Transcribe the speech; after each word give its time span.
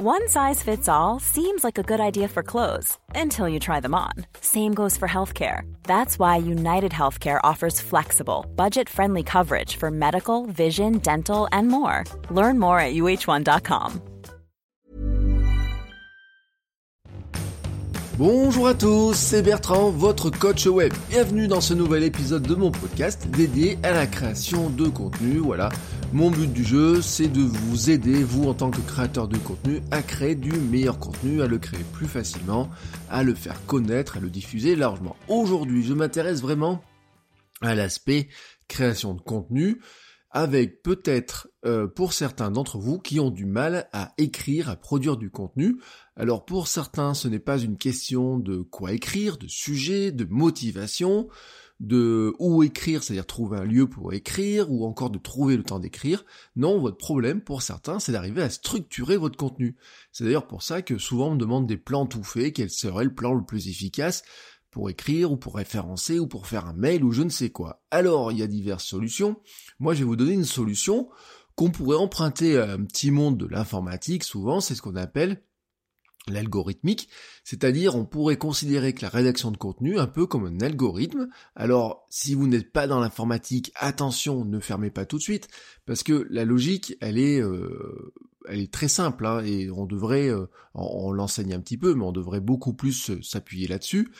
One 0.00 0.28
size 0.28 0.62
fits 0.62 0.88
all 0.88 1.18
seems 1.18 1.64
like 1.64 1.76
a 1.76 1.82
good 1.82 1.98
idea 1.98 2.28
for 2.28 2.44
clothes 2.44 2.96
until 3.16 3.48
you 3.48 3.58
try 3.58 3.80
them 3.80 3.96
on. 3.96 4.12
Same 4.40 4.72
goes 4.72 4.96
for 4.96 5.08
healthcare. 5.08 5.62
That's 5.82 6.20
why 6.20 6.36
United 6.36 6.92
Healthcare 6.92 7.40
offers 7.42 7.80
flexible, 7.80 8.46
budget 8.54 8.88
friendly 8.88 9.24
coverage 9.24 9.74
for 9.74 9.90
medical, 9.90 10.46
vision, 10.46 10.98
dental, 10.98 11.48
and 11.50 11.66
more. 11.66 12.04
Learn 12.30 12.60
more 12.60 12.78
at 12.78 12.94
uh1.com. 12.94 14.00
Bonjour 18.18 18.66
à 18.66 18.74
tous, 18.74 19.14
c'est 19.14 19.42
Bertrand, 19.42 19.90
votre 19.90 20.30
coach 20.30 20.66
web. 20.66 20.92
Bienvenue 21.08 21.46
dans 21.46 21.60
ce 21.60 21.72
nouvel 21.72 22.02
épisode 22.02 22.42
de 22.42 22.54
mon 22.56 22.72
podcast 22.72 23.28
dédié 23.28 23.78
à 23.84 23.92
la 23.92 24.08
création 24.08 24.70
de 24.70 24.88
contenu. 24.88 25.38
Voilà, 25.38 25.68
mon 26.12 26.30
but 26.30 26.50
du 26.52 26.64
jeu, 26.64 27.02
c'est 27.02 27.28
de 27.28 27.40
vous 27.40 27.90
aider, 27.90 28.22
vous 28.22 28.48
en 28.48 28.54
tant 28.54 28.70
que 28.70 28.80
créateur 28.80 29.28
de 29.28 29.36
contenu, 29.36 29.82
à 29.90 30.02
créer 30.02 30.34
du 30.34 30.52
meilleur 30.52 30.98
contenu, 30.98 31.42
à 31.42 31.46
le 31.46 31.58
créer 31.58 31.84
plus 31.92 32.06
facilement, 32.06 32.70
à 33.10 33.22
le 33.22 33.34
faire 33.34 33.64
connaître, 33.66 34.16
à 34.16 34.20
le 34.20 34.30
diffuser 34.30 34.74
largement. 34.74 35.16
Aujourd'hui, 35.28 35.84
je 35.84 35.92
m'intéresse 35.92 36.40
vraiment 36.40 36.82
à 37.60 37.74
l'aspect 37.74 38.28
création 38.68 39.14
de 39.14 39.20
contenu, 39.20 39.80
avec 40.30 40.82
peut-être 40.82 41.48
euh, 41.64 41.86
pour 41.86 42.12
certains 42.12 42.50
d'entre 42.50 42.78
vous 42.78 42.98
qui 42.98 43.20
ont 43.20 43.30
du 43.30 43.46
mal 43.46 43.88
à 43.92 44.12
écrire, 44.18 44.68
à 44.70 44.76
produire 44.76 45.16
du 45.16 45.30
contenu. 45.30 45.76
Alors 46.16 46.44
pour 46.44 46.68
certains, 46.68 47.14
ce 47.14 47.28
n'est 47.28 47.38
pas 47.38 47.58
une 47.58 47.76
question 47.76 48.38
de 48.38 48.58
quoi 48.58 48.92
écrire, 48.92 49.36
de 49.36 49.48
sujet, 49.48 50.12
de 50.12 50.24
motivation, 50.24 51.28
de 51.80 52.34
où 52.38 52.62
écrire, 52.62 53.02
c'est-à-dire 53.02 53.26
trouver 53.26 53.58
un 53.58 53.64
lieu 53.64 53.88
pour 53.88 54.12
écrire, 54.12 54.70
ou 54.70 54.84
encore 54.84 55.10
de 55.10 55.18
trouver 55.18 55.56
le 55.56 55.62
temps 55.62 55.78
d'écrire. 55.78 56.24
Non, 56.56 56.80
votre 56.80 56.96
problème 56.96 57.40
pour 57.40 57.62
certains, 57.62 58.00
c'est 58.00 58.12
d'arriver 58.12 58.42
à 58.42 58.50
structurer 58.50 59.16
votre 59.16 59.36
contenu. 59.36 59.76
C'est 60.12 60.24
d'ailleurs 60.24 60.46
pour 60.46 60.62
ça 60.62 60.82
que 60.82 60.98
souvent 60.98 61.28
on 61.28 61.34
me 61.34 61.38
demande 61.38 61.66
des 61.66 61.76
plans 61.76 62.06
tout 62.06 62.24
faits, 62.24 62.54
quel 62.54 62.70
serait 62.70 63.04
le 63.04 63.14
plan 63.14 63.34
le 63.34 63.44
plus 63.44 63.68
efficace 63.68 64.22
pour 64.70 64.90
écrire 64.90 65.32
ou 65.32 65.36
pour 65.36 65.56
référencer 65.56 66.18
ou 66.18 66.26
pour 66.26 66.46
faire 66.46 66.66
un 66.66 66.74
mail 66.74 67.04
ou 67.04 67.12
je 67.12 67.22
ne 67.22 67.30
sais 67.30 67.50
quoi. 67.50 67.82
Alors, 67.90 68.32
il 68.32 68.38
y 68.38 68.42
a 68.42 68.46
diverses 68.46 68.84
solutions. 68.84 69.36
Moi, 69.78 69.94
je 69.94 70.00
vais 70.00 70.04
vous 70.04 70.16
donner 70.16 70.34
une 70.34 70.44
solution 70.44 71.08
qu'on 71.54 71.70
pourrait 71.70 71.96
emprunter 71.96 72.58
à 72.58 72.72
un 72.72 72.84
petit 72.84 73.10
monde 73.10 73.36
de 73.36 73.46
l'informatique, 73.46 74.22
souvent, 74.22 74.60
c'est 74.60 74.76
ce 74.76 74.82
qu'on 74.82 74.94
appelle 74.94 75.42
l'algorithmique, 76.32 77.08
c'est-à-dire 77.44 77.96
on 77.96 78.04
pourrait 78.04 78.36
considérer 78.36 78.92
que 78.92 79.02
la 79.02 79.08
rédaction 79.08 79.50
de 79.50 79.56
contenu 79.56 79.98
un 79.98 80.06
peu 80.06 80.26
comme 80.26 80.46
un 80.46 80.60
algorithme. 80.60 81.28
Alors 81.56 82.06
si 82.10 82.34
vous 82.34 82.46
n'êtes 82.46 82.72
pas 82.72 82.86
dans 82.86 83.00
l'informatique, 83.00 83.72
attention, 83.76 84.44
ne 84.44 84.60
fermez 84.60 84.90
pas 84.90 85.06
tout 85.06 85.18
de 85.18 85.22
suite, 85.22 85.48
parce 85.86 86.02
que 86.02 86.26
la 86.30 86.44
logique, 86.44 86.96
elle 87.00 87.18
est, 87.18 87.40
euh, 87.40 88.12
elle 88.48 88.60
est 88.60 88.72
très 88.72 88.88
simple, 88.88 89.26
hein, 89.26 89.42
et 89.44 89.70
on 89.70 89.86
devrait, 89.86 90.28
euh, 90.28 90.46
on 90.74 91.12
l'enseigne 91.12 91.54
un 91.54 91.60
petit 91.60 91.78
peu, 91.78 91.94
mais 91.94 92.04
on 92.04 92.12
devrait 92.12 92.40
beaucoup 92.40 92.74
plus 92.74 93.20
s'appuyer 93.22 93.68
là-dessus 93.68 94.10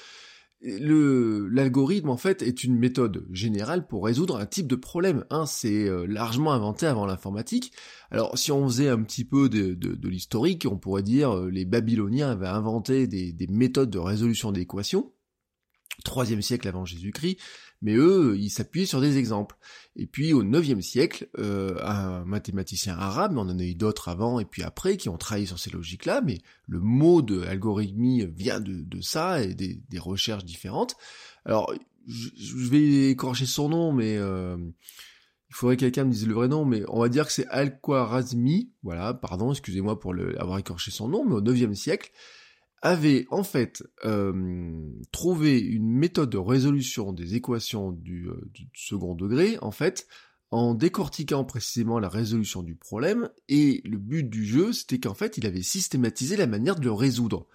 l'algorithme 0.60 2.10
en 2.10 2.16
fait 2.16 2.42
est 2.42 2.64
une 2.64 2.76
méthode 2.76 3.26
générale 3.30 3.86
pour 3.86 4.04
résoudre 4.04 4.36
un 4.36 4.46
type 4.46 4.66
de 4.66 4.76
problème. 4.76 5.24
Hein, 5.30 5.46
c'est 5.46 5.88
euh, 5.88 6.06
largement 6.06 6.52
inventé 6.52 6.86
avant 6.86 7.06
l'informatique. 7.06 7.72
Alors 8.10 8.36
si 8.36 8.50
on 8.50 8.66
faisait 8.66 8.88
un 8.88 9.02
petit 9.02 9.24
peu 9.24 9.48
de, 9.48 9.74
de, 9.74 10.08
l'historique, 10.08 10.66
on 10.68 10.78
pourrait 10.78 11.02
dire 11.02 11.36
euh, 11.36 11.50
les 11.50 11.64
Babyloniens 11.64 12.30
avaient 12.30 12.48
inventé 12.48 13.06
des, 13.06 13.32
des 13.32 13.46
méthodes 13.46 13.90
de 13.90 13.98
résolution 13.98 14.50
d'équations. 14.50 15.12
Troisième 16.04 16.42
siècle 16.42 16.68
avant 16.68 16.84
Jésus-Christ, 16.84 17.38
mais 17.82 17.94
eux, 17.94 18.36
ils 18.38 18.50
s'appuyaient 18.50 18.86
sur 18.86 19.00
des 19.00 19.18
exemples. 19.18 19.56
Et 19.96 20.06
puis 20.06 20.32
au 20.32 20.42
IXe 20.42 20.84
siècle, 20.84 21.28
euh, 21.38 21.76
un 21.82 22.24
mathématicien 22.24 22.96
arabe, 22.96 23.32
mais 23.32 23.40
on 23.40 23.48
en 23.48 23.58
a 23.58 23.62
eu 23.62 23.74
d'autres 23.74 24.08
avant 24.08 24.40
et 24.40 24.44
puis 24.44 24.62
après, 24.62 24.96
qui 24.96 25.08
ont 25.08 25.16
travaillé 25.16 25.46
sur 25.46 25.58
ces 25.58 25.70
logiques-là, 25.70 26.20
mais 26.20 26.38
le 26.66 26.80
mot 26.80 27.22
de 27.22 27.42
algorithmie 27.42 28.26
vient 28.26 28.60
de, 28.60 28.82
de 28.82 29.00
ça 29.00 29.42
et 29.42 29.54
des, 29.54 29.80
des, 29.88 29.98
recherches 29.98 30.44
différentes. 30.44 30.96
Alors, 31.44 31.72
je, 32.06 32.68
vais 32.68 33.10
écorcher 33.10 33.46
son 33.46 33.68
nom, 33.68 33.92
mais 33.92 34.16
euh, 34.16 34.56
il 35.50 35.54
faudrait 35.54 35.76
que 35.76 35.80
quelqu'un 35.80 36.04
me 36.04 36.12
dise 36.12 36.26
le 36.26 36.34
vrai 36.34 36.48
nom, 36.48 36.64
mais 36.64 36.82
on 36.88 37.00
va 37.00 37.08
dire 37.08 37.26
que 37.26 37.32
c'est 37.32 37.46
Al-Khwarazmi, 37.48 38.72
voilà, 38.82 39.14
pardon, 39.14 39.52
excusez-moi 39.52 39.98
pour 40.00 40.14
le, 40.14 40.40
avoir 40.40 40.58
écorché 40.58 40.90
son 40.90 41.08
nom, 41.08 41.24
mais 41.24 41.34
au 41.34 41.54
IXe 41.54 41.78
siècle, 41.78 42.10
avait 42.82 43.26
en 43.30 43.42
fait 43.42 43.82
euh, 44.04 44.90
trouvé 45.10 45.58
une 45.58 45.90
méthode 45.90 46.30
de 46.30 46.38
résolution 46.38 47.12
des 47.12 47.34
équations 47.34 47.92
du, 47.92 48.28
euh, 48.28 48.40
du, 48.54 48.68
second 48.74 49.14
degré, 49.14 49.58
en 49.60 49.72
fait, 49.72 50.06
en 50.50 50.74
décortiquant 50.74 51.44
précisément 51.44 51.98
la 51.98 52.08
résolution 52.08 52.62
du 52.62 52.74
problème, 52.74 53.30
et 53.48 53.82
le 53.84 53.98
but 53.98 54.28
du 54.28 54.44
jeu, 54.44 54.72
c'était 54.72 55.00
qu'en 55.00 55.14
fait, 55.14 55.38
il 55.38 55.46
avait 55.46 55.62
systématisé 55.62 56.36
la 56.36 56.46
manière 56.46 56.76
de 56.76 56.84
le 56.84 56.92
résoudre. 56.92 57.46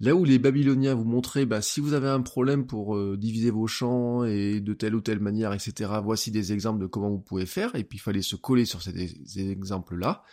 Là 0.00 0.16
où 0.16 0.24
les 0.24 0.40
Babyloniens 0.40 0.94
vous 0.94 1.04
montraient, 1.04 1.46
bah, 1.46 1.62
si 1.62 1.78
vous 1.78 1.92
avez 1.92 2.08
un 2.08 2.20
problème 2.20 2.66
pour 2.66 2.96
euh, 2.96 3.16
diviser 3.16 3.50
vos 3.50 3.68
champs 3.68 4.24
et 4.24 4.60
de 4.60 4.74
telle 4.74 4.96
ou 4.96 5.00
telle 5.00 5.20
manière, 5.20 5.52
etc., 5.52 5.92
voici 6.02 6.32
des 6.32 6.52
exemples 6.52 6.80
de 6.80 6.86
comment 6.86 7.10
vous 7.10 7.20
pouvez 7.20 7.46
faire, 7.46 7.76
et 7.76 7.84
puis 7.84 7.98
il 7.98 8.02
fallait 8.02 8.22
se 8.22 8.34
coller 8.34 8.64
sur 8.64 8.82
ces, 8.82 9.14
ces 9.24 9.50
exemples-là. 9.50 10.24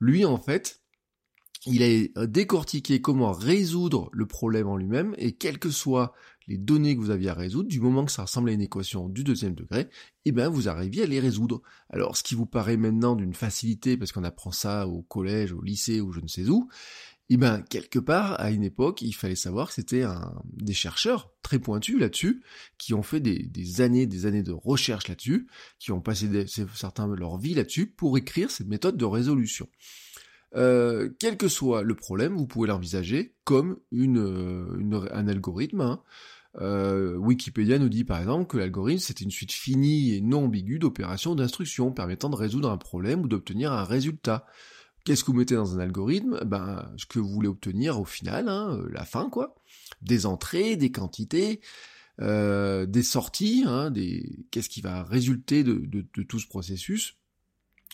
Lui, 0.00 0.24
en 0.24 0.38
fait, 0.38 0.83
il 1.66 2.10
a 2.16 2.26
décortiqué 2.26 3.00
comment 3.00 3.32
résoudre 3.32 4.10
le 4.12 4.26
problème 4.26 4.68
en 4.68 4.76
lui-même, 4.76 5.14
et 5.18 5.32
quelles 5.32 5.58
que 5.58 5.70
soient 5.70 6.12
les 6.46 6.58
données 6.58 6.94
que 6.94 7.00
vous 7.00 7.10
aviez 7.10 7.30
à 7.30 7.34
résoudre, 7.34 7.68
du 7.68 7.80
moment 7.80 8.04
que 8.04 8.12
ça 8.12 8.22
ressemble 8.22 8.50
à 8.50 8.52
une 8.52 8.60
équation 8.60 9.08
du 9.08 9.24
deuxième 9.24 9.54
degré, 9.54 9.88
eh 10.24 10.32
bien 10.32 10.48
vous 10.48 10.68
arriviez 10.68 11.04
à 11.04 11.06
les 11.06 11.20
résoudre. 11.20 11.62
Alors 11.88 12.16
ce 12.16 12.22
qui 12.22 12.34
vous 12.34 12.46
paraît 12.46 12.76
maintenant 12.76 13.16
d'une 13.16 13.34
facilité, 13.34 13.96
parce 13.96 14.12
qu'on 14.12 14.24
apprend 14.24 14.52
ça 14.52 14.86
au 14.86 15.02
collège, 15.02 15.52
au 15.52 15.62
lycée, 15.62 16.00
ou 16.00 16.12
je 16.12 16.20
ne 16.20 16.28
sais 16.28 16.48
où, 16.48 16.68
eh 17.30 17.38
bien 17.38 17.62
quelque 17.62 17.98
part, 17.98 18.38
à 18.38 18.50
une 18.50 18.62
époque, 18.62 19.00
il 19.00 19.14
fallait 19.14 19.36
savoir 19.36 19.68
que 19.68 19.74
c'était 19.74 20.04
des 20.52 20.74
chercheurs 20.74 21.32
très 21.42 21.58
pointus 21.58 21.98
là-dessus, 21.98 22.42
qui 22.76 22.92
ont 22.92 23.02
fait 23.02 23.20
des, 23.20 23.42
des, 23.44 23.80
années, 23.80 24.06
des 24.06 24.26
années 24.26 24.42
de 24.42 24.52
recherche 24.52 25.08
là-dessus, 25.08 25.48
qui 25.78 25.92
ont 25.92 26.02
passé 26.02 26.28
des, 26.28 26.46
certains 26.46 27.08
de 27.08 27.14
leur 27.14 27.38
vie 27.38 27.54
là-dessus, 27.54 27.86
pour 27.86 28.18
écrire 28.18 28.50
cette 28.50 28.68
méthode 28.68 28.98
de 28.98 29.04
résolution. 29.06 29.68
Euh, 30.56 31.10
quel 31.18 31.36
que 31.36 31.48
soit 31.48 31.82
le 31.82 31.94
problème, 31.94 32.36
vous 32.36 32.46
pouvez 32.46 32.68
l'envisager 32.68 33.34
comme 33.44 33.78
une, 33.90 34.18
euh, 34.18 35.08
un 35.12 35.26
algorithme. 35.26 35.80
Hein. 35.80 36.02
Euh, 36.60 37.16
Wikipédia 37.16 37.80
nous 37.80 37.88
dit 37.88 38.04
par 38.04 38.20
exemple 38.20 38.46
que 38.46 38.56
l'algorithme 38.56 39.00
c'est 39.00 39.20
une 39.20 39.32
suite 39.32 39.50
finie 39.50 40.14
et 40.14 40.20
non 40.20 40.44
ambiguë 40.44 40.78
d'opérations 40.78 41.34
d'instruction 41.34 41.90
permettant 41.90 42.30
de 42.30 42.36
résoudre 42.36 42.70
un 42.70 42.76
problème 42.76 43.22
ou 43.22 43.28
d'obtenir 43.28 43.72
un 43.72 43.82
résultat. 43.82 44.46
Qu'est-ce 45.04 45.24
que 45.24 45.32
vous 45.32 45.38
mettez 45.38 45.56
dans 45.56 45.74
un 45.76 45.80
algorithme? 45.80 46.38
Ben, 46.46 46.88
ce 46.96 47.06
que 47.06 47.18
vous 47.18 47.28
voulez 47.28 47.48
obtenir 47.48 48.00
au 48.00 48.04
final, 48.04 48.48
hein, 48.48 48.80
la 48.90 49.04
fin 49.04 49.28
quoi. 49.28 49.56
Des 50.00 50.24
entrées, 50.24 50.76
des 50.76 50.92
quantités, 50.92 51.60
des 52.20 53.02
sorties, 53.02 53.64
hein, 53.66 53.90
des... 53.90 54.46
qu'est-ce 54.50 54.68
qui 54.68 54.80
va 54.80 55.02
résulter 55.02 55.64
de, 55.64 55.84
de 55.84 56.22
tout 56.22 56.38
ce 56.38 56.46
processus? 56.46 57.18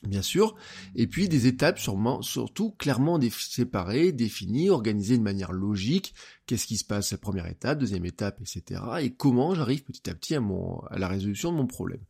Bien 0.02 0.22
sûr, 0.22 0.56
et 0.94 1.06
puis 1.06 1.28
des 1.28 1.46
étapes 1.46 1.78
sûrement, 1.78 2.22
surtout 2.22 2.72
clairement 2.72 3.18
séparées, 3.30 4.12
définies, 4.12 4.70
organisées 4.70 5.18
de 5.18 5.22
manière 5.22 5.52
logique, 5.52 6.14
qu'est-ce 6.46 6.66
qui 6.66 6.76
se 6.76 6.84
passe 6.84 7.12
la 7.12 7.18
première 7.18 7.46
étape, 7.46 7.78
deuxième 7.78 8.06
étape, 8.06 8.40
etc., 8.40 8.80
et 9.00 9.10
comment 9.10 9.54
j'arrive 9.54 9.84
petit 9.84 10.08
à 10.08 10.14
petit 10.14 10.34
à, 10.34 10.40
mon, 10.40 10.80
à 10.90 10.98
la 10.98 11.08
résolution 11.08 11.52
de 11.52 11.56
mon 11.56 11.66
problème. 11.66 12.02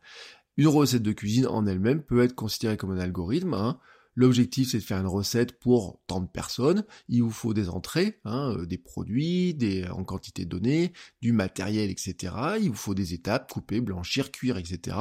Une 0.57 0.69
recette 0.69 1.03
de 1.03 1.13
cuisine 1.13 1.47
en 1.47 1.67
elle-même 1.67 2.03
peut 2.03 2.23
être 2.23 2.35
considérée 2.35 2.77
comme 2.77 2.91
un 2.91 2.99
algorithme, 2.99 3.55
hein, 3.55 3.79
L'objectif, 4.17 4.71
c'est 4.71 4.79
de 4.79 4.83
faire 4.83 4.99
une 4.99 5.07
recette 5.07 5.59
pour 5.59 6.01
tant 6.07 6.21
de 6.21 6.27
personnes. 6.27 6.85
Il 7.09 7.23
vous 7.23 7.31
faut 7.31 7.55
des 7.55 7.69
entrées, 7.69 8.21
hein, 8.25 8.55
euh, 8.57 8.67
des 8.67 8.77
produits, 8.77 9.55
des 9.55 9.87
en 9.87 10.05
quantité 10.05 10.45
donnée, 10.45 10.93
du 11.23 11.33
matériel, 11.33 11.91
etc. 11.91 12.35
Il 12.61 12.71
vous 12.71 12.77
faut 12.77 12.95
des 12.95 13.15
étapes, 13.15 13.51
couper, 13.51 13.81
blanchir, 13.81 14.33
cuire, 14.33 14.59
etc. 14.59 14.97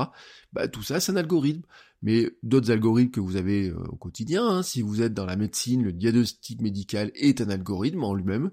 Bah, 0.53 0.67
tout 0.67 0.83
ça, 0.83 0.99
c'est 0.99 1.11
un 1.11 1.17
algorithme. 1.17 1.63
Mais 2.01 2.31
d'autres 2.43 2.71
algorithmes 2.71 3.11
que 3.11 3.19
vous 3.19 3.35
avez 3.35 3.69
euh, 3.69 3.83
au 3.89 3.95
quotidien, 3.95 4.47
hein, 4.47 4.63
si 4.63 4.81
vous 4.81 5.01
êtes 5.01 5.13
dans 5.13 5.25
la 5.25 5.35
médecine, 5.35 5.83
le 5.83 5.91
diagnostic 5.91 6.61
médical 6.61 7.11
est 7.15 7.41
un 7.41 7.49
algorithme 7.49 8.03
en 8.03 8.13
lui-même. 8.13 8.51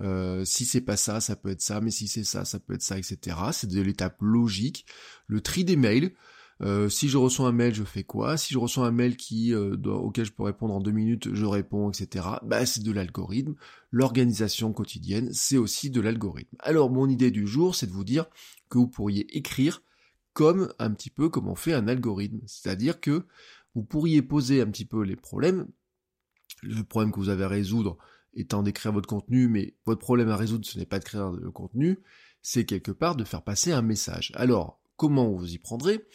Euh, 0.00 0.44
si 0.44 0.64
c'est 0.64 0.80
pas 0.80 0.96
ça, 0.96 1.20
ça 1.20 1.36
peut 1.36 1.50
être 1.50 1.60
ça, 1.60 1.80
mais 1.80 1.90
si 1.90 2.08
c'est 2.08 2.24
ça, 2.24 2.44
ça 2.44 2.58
peut 2.58 2.74
être 2.74 2.82
ça, 2.82 2.98
etc. 2.98 3.36
C'est 3.52 3.68
de 3.68 3.80
l'étape 3.80 4.16
logique. 4.20 4.86
Le 5.26 5.40
tri 5.40 5.64
des 5.64 5.76
mails, 5.76 6.12
euh, 6.62 6.88
si 6.88 7.08
je 7.08 7.16
reçois 7.16 7.48
un 7.48 7.52
mail, 7.52 7.74
je 7.74 7.84
fais 7.84 8.04
quoi? 8.04 8.36
Si 8.36 8.52
je 8.52 8.58
reçois 8.58 8.86
un 8.86 8.90
mail 8.90 9.16
qui 9.16 9.54
euh, 9.54 9.76
auquel 9.86 10.26
je 10.26 10.32
peux 10.32 10.42
répondre 10.42 10.74
en 10.74 10.80
deux 10.80 10.90
minutes, 10.90 11.34
je 11.34 11.44
réponds, 11.46 11.90
etc. 11.90 12.26
Bah, 12.42 12.66
c'est 12.66 12.82
de 12.82 12.92
l'algorithme. 12.92 13.54
L'organisation 13.90 14.72
quotidienne, 14.72 15.30
c'est 15.32 15.56
aussi 15.56 15.90
de 15.90 16.00
l'algorithme. 16.00 16.56
Alors, 16.60 16.90
mon 16.90 17.08
idée 17.08 17.30
du 17.30 17.46
jour, 17.46 17.74
c'est 17.74 17.86
de 17.86 17.92
vous 17.92 18.04
dire 18.04 18.26
que 18.68 18.78
vous 18.78 18.88
pourriez 18.88 19.36
écrire 19.36 19.82
comme 20.40 20.72
un 20.78 20.90
petit 20.92 21.10
peu 21.10 21.28
comme 21.28 21.48
on 21.48 21.54
fait 21.54 21.74
un 21.74 21.86
algorithme. 21.86 22.40
C'est-à-dire 22.46 22.98
que 22.98 23.26
vous 23.74 23.82
pourriez 23.82 24.22
poser 24.22 24.62
un 24.62 24.70
petit 24.70 24.86
peu 24.86 25.02
les 25.02 25.14
problèmes, 25.14 25.68
le 26.62 26.82
problème 26.82 27.12
que 27.12 27.18
vous 27.18 27.28
avez 27.28 27.44
à 27.44 27.48
résoudre 27.48 27.98
étant 28.32 28.62
d'écrire 28.62 28.90
votre 28.90 29.06
contenu, 29.06 29.48
mais 29.48 29.76
votre 29.84 30.00
problème 30.00 30.30
à 30.30 30.38
résoudre, 30.38 30.64
ce 30.64 30.78
n'est 30.78 30.86
pas 30.86 30.98
de 30.98 31.04
créer 31.04 31.20
le 31.38 31.50
contenu, 31.50 31.98
c'est 32.40 32.64
quelque 32.64 32.90
part 32.90 33.16
de 33.16 33.24
faire 33.24 33.42
passer 33.42 33.72
un 33.72 33.82
message. 33.82 34.32
Alors, 34.34 34.80
comment 34.96 35.30
vous 35.30 35.52
y 35.52 35.58
prendrez? 35.58 36.06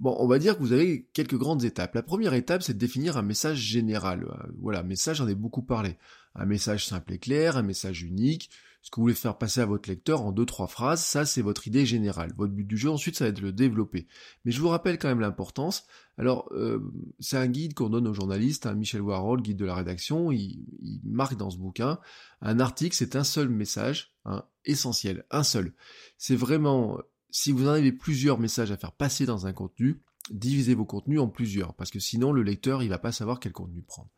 Bon, 0.00 0.14
on 0.18 0.26
va 0.26 0.38
dire 0.38 0.58
que 0.58 0.62
vous 0.62 0.74
avez 0.74 1.08
quelques 1.14 1.38
grandes 1.38 1.64
étapes. 1.64 1.94
La 1.94 2.02
première 2.02 2.34
étape, 2.34 2.62
c'est 2.62 2.74
de 2.74 2.78
définir 2.78 3.16
un 3.16 3.22
message 3.22 3.56
général. 3.56 4.26
Voilà, 4.60 4.82
message, 4.82 5.16
j'en 5.16 5.28
ai 5.28 5.34
beaucoup 5.34 5.62
parlé. 5.62 5.96
Un 6.34 6.44
message 6.44 6.86
simple 6.86 7.14
et 7.14 7.18
clair, 7.18 7.56
un 7.56 7.62
message 7.62 8.02
unique, 8.02 8.50
ce 8.82 8.90
que 8.90 8.96
vous 8.96 9.02
voulez 9.02 9.14
faire 9.14 9.38
passer 9.38 9.60
à 9.60 9.66
votre 9.66 9.88
lecteur 9.88 10.22
en 10.22 10.32
deux, 10.32 10.44
trois 10.44 10.66
phrases, 10.66 11.04
ça 11.04 11.24
c'est 11.24 11.40
votre 11.40 11.68
idée 11.68 11.86
générale. 11.86 12.32
Votre 12.36 12.52
but 12.52 12.66
du 12.66 12.76
jeu, 12.76 12.90
ensuite, 12.90 13.16
ça 13.16 13.24
va 13.24 13.30
être 13.30 13.36
de 13.36 13.42
le 13.42 13.52
développer. 13.52 14.08
Mais 14.44 14.50
je 14.50 14.60
vous 14.60 14.68
rappelle 14.68 14.98
quand 14.98 15.06
même 15.06 15.20
l'importance. 15.20 15.84
Alors, 16.18 16.48
euh, 16.52 16.80
c'est 17.20 17.36
un 17.36 17.46
guide 17.46 17.74
qu'on 17.74 17.90
donne 17.90 18.08
aux 18.08 18.12
journalistes, 18.12 18.66
hein, 18.66 18.74
Michel 18.74 19.00
Warhol, 19.00 19.40
guide 19.40 19.56
de 19.56 19.64
la 19.64 19.76
rédaction, 19.76 20.32
il, 20.32 20.64
marque 21.04 21.36
dans 21.36 21.50
ce 21.50 21.58
bouquin, 21.58 22.00
un 22.40 22.58
article, 22.58 22.96
c'est 22.96 23.14
un 23.14 23.24
seul 23.24 23.48
message, 23.48 24.16
hein, 24.24 24.44
essentiel, 24.64 25.24
un 25.30 25.44
seul. 25.44 25.74
C'est 26.18 26.36
vraiment, 26.36 26.98
si 27.30 27.52
vous 27.52 27.68
en 27.68 27.72
avez 27.72 27.92
plusieurs 27.92 28.40
messages 28.40 28.72
à 28.72 28.76
faire 28.76 28.92
passer 28.92 29.26
dans 29.26 29.46
un 29.46 29.52
contenu, 29.52 30.02
divisez 30.30 30.74
vos 30.74 30.84
contenus 30.84 31.20
en 31.20 31.28
plusieurs, 31.28 31.74
parce 31.74 31.92
que 31.92 32.00
sinon 32.00 32.32
le 32.32 32.42
lecteur, 32.42 32.82
il 32.82 32.88
va 32.88 32.98
pas 32.98 33.12
savoir 33.12 33.38
quel 33.38 33.52
contenu 33.52 33.82
prendre. 33.82 34.10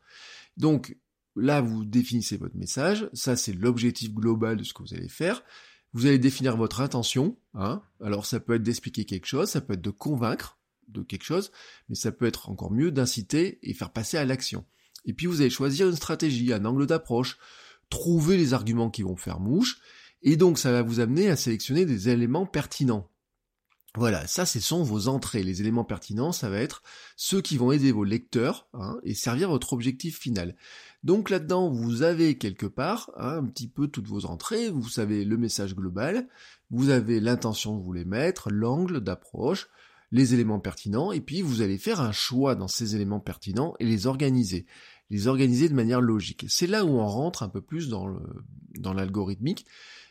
Donc, 0.57 0.97
Là, 1.37 1.61
vous 1.61 1.85
définissez 1.85 2.37
votre 2.37 2.57
message. 2.57 3.09
Ça, 3.13 3.37
c'est 3.37 3.53
l'objectif 3.53 4.13
global 4.13 4.57
de 4.57 4.65
ce 4.65 4.73
que 4.73 4.83
vous 4.83 4.95
allez 4.95 5.09
faire. 5.09 5.43
Vous 5.93 6.07
allez 6.07 6.19
définir 6.19 6.57
votre 6.57 6.81
intention. 6.81 7.37
Hein. 7.55 7.83
Alors, 8.01 8.27
ça 8.27 8.41
peut 8.41 8.55
être 8.55 8.63
d'expliquer 8.63 9.05
quelque 9.05 9.27
chose, 9.27 9.49
ça 9.49 9.61
peut 9.61 9.75
être 9.75 9.83
de 9.83 9.91
convaincre 9.91 10.59
de 10.89 11.03
quelque 11.03 11.25
chose, 11.25 11.51
mais 11.89 11.95
ça 11.95 12.13
peut 12.13 12.27
être 12.27 12.51
encore 12.51 12.71
mieux 12.71 12.91
d'inciter 12.91 13.59
et 13.63 13.75
faire 13.75 13.91
passer 13.91 14.17
à 14.17 14.25
l'action. 14.25 14.65
Et 15.07 15.13
puis, 15.13 15.27
vous 15.27 15.41
allez 15.41 15.51
choisir 15.51 15.89
une 15.89 15.97
stratégie, 15.97 16.53
un 16.53 16.65
angle 16.65 16.87
d'approche, 16.87 17.39
trouver 17.91 18.37
les 18.37 18.55
arguments 18.55 18.91
qui 18.91 19.03
vont 19.03 19.17
faire 19.17 19.41
mouche, 19.41 19.79
et 20.23 20.37
donc 20.37 20.59
ça 20.59 20.73
va 20.73 20.83
vous 20.83 21.01
amener 21.01 21.29
à 21.29 21.37
sélectionner 21.37 21.85
des 21.85 22.09
éléments 22.09 22.47
pertinents. 22.47 23.11
Voilà, 23.97 24.27
ça 24.27 24.45
ce 24.45 24.59
sont 24.59 24.83
vos 24.83 25.07
entrées. 25.07 25.45
Les 25.45 25.61
éléments 25.61 25.85
pertinents, 25.85 26.33
ça 26.33 26.49
va 26.49 26.59
être 26.59 26.83
ceux 27.15 27.41
qui 27.41 27.57
vont 27.57 27.71
aider 27.71 27.93
vos 27.93 28.03
lecteurs 28.03 28.67
hein, 28.73 28.99
et 29.05 29.15
servir 29.15 29.51
votre 29.51 29.73
objectif 29.73 30.19
final. 30.19 30.57
Donc 31.05 31.31
là-dedans, 31.31 31.71
vous 31.71 32.03
avez 32.03 32.39
quelque 32.39 32.67
part 32.67 33.11
hein, 33.17 33.37
un 33.39 33.45
petit 33.45 33.69
peu 33.69 33.89
toutes 33.89 34.09
vos 34.09 34.25
entrées, 34.25 34.71
vous 34.71 34.89
savez 34.89 35.25
le 35.25 35.37
message 35.37 35.77
global, 35.77 36.27
vous 36.71 36.89
avez 36.89 37.21
l'intention 37.21 37.73
que 37.73 37.79
vous 37.79 37.85
voulez 37.85 38.07
mettre, 38.07 38.51
l'angle 38.51 39.01
d'approche, 39.01 39.69
les 40.11 40.33
éléments 40.33 40.61
pertinents, 40.61 41.13
et 41.13 41.21
puis 41.21 41.43
vous 41.43 41.61
allez 41.61 41.77
faire 41.77 42.01
un 42.01 42.13
choix 42.13 42.55
dans 42.55 42.69
ces 42.69 42.97
éléments 42.97 43.21
pertinents 43.21 43.75
et 43.81 43.85
les 43.85 44.07
organiser. 44.07 44.67
Les 45.11 45.27
organiser 45.27 45.69
de 45.69 45.75
manière 45.75 46.01
logique. 46.01 46.47
C'est 46.49 46.67
là 46.67 46.85
où 46.87 46.89
on 46.89 47.07
rentre 47.07 47.43
un 47.43 47.49
peu 47.51 47.61
plus 47.61 47.89
dans 47.89 48.95
l'algorithmique. 48.95 49.67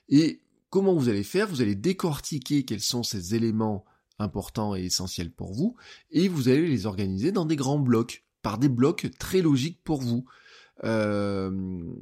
et 0.10 0.42
Comment 0.69 0.95
vous 0.95 1.07
allez 1.07 1.24
faire? 1.24 1.48
Vous 1.48 1.62
allez 1.62 1.75
décortiquer 1.75 2.66
quels 2.66 2.81
sont 2.81 3.04
ces 3.04 3.36
éléments 3.36 3.86
importants 4.18 4.75
et 4.75 4.86
essentiels 4.86 5.31
pour 5.31 5.54
vous, 5.54 5.75
et 6.10 6.28
vous 6.28 6.50
allez 6.50 6.68
les 6.68 6.86
organiser 6.86 7.31
dans 7.31 7.45
des 7.45 7.56
grands 7.56 7.80
blocs, 7.80 8.25
par 8.42 8.57
des 8.57 8.69
blocs 8.69 9.07
très 9.19 9.42
logiques 9.42 9.80
pour 9.84 10.01
vous. 10.01 10.25
Euh, 10.83 11.93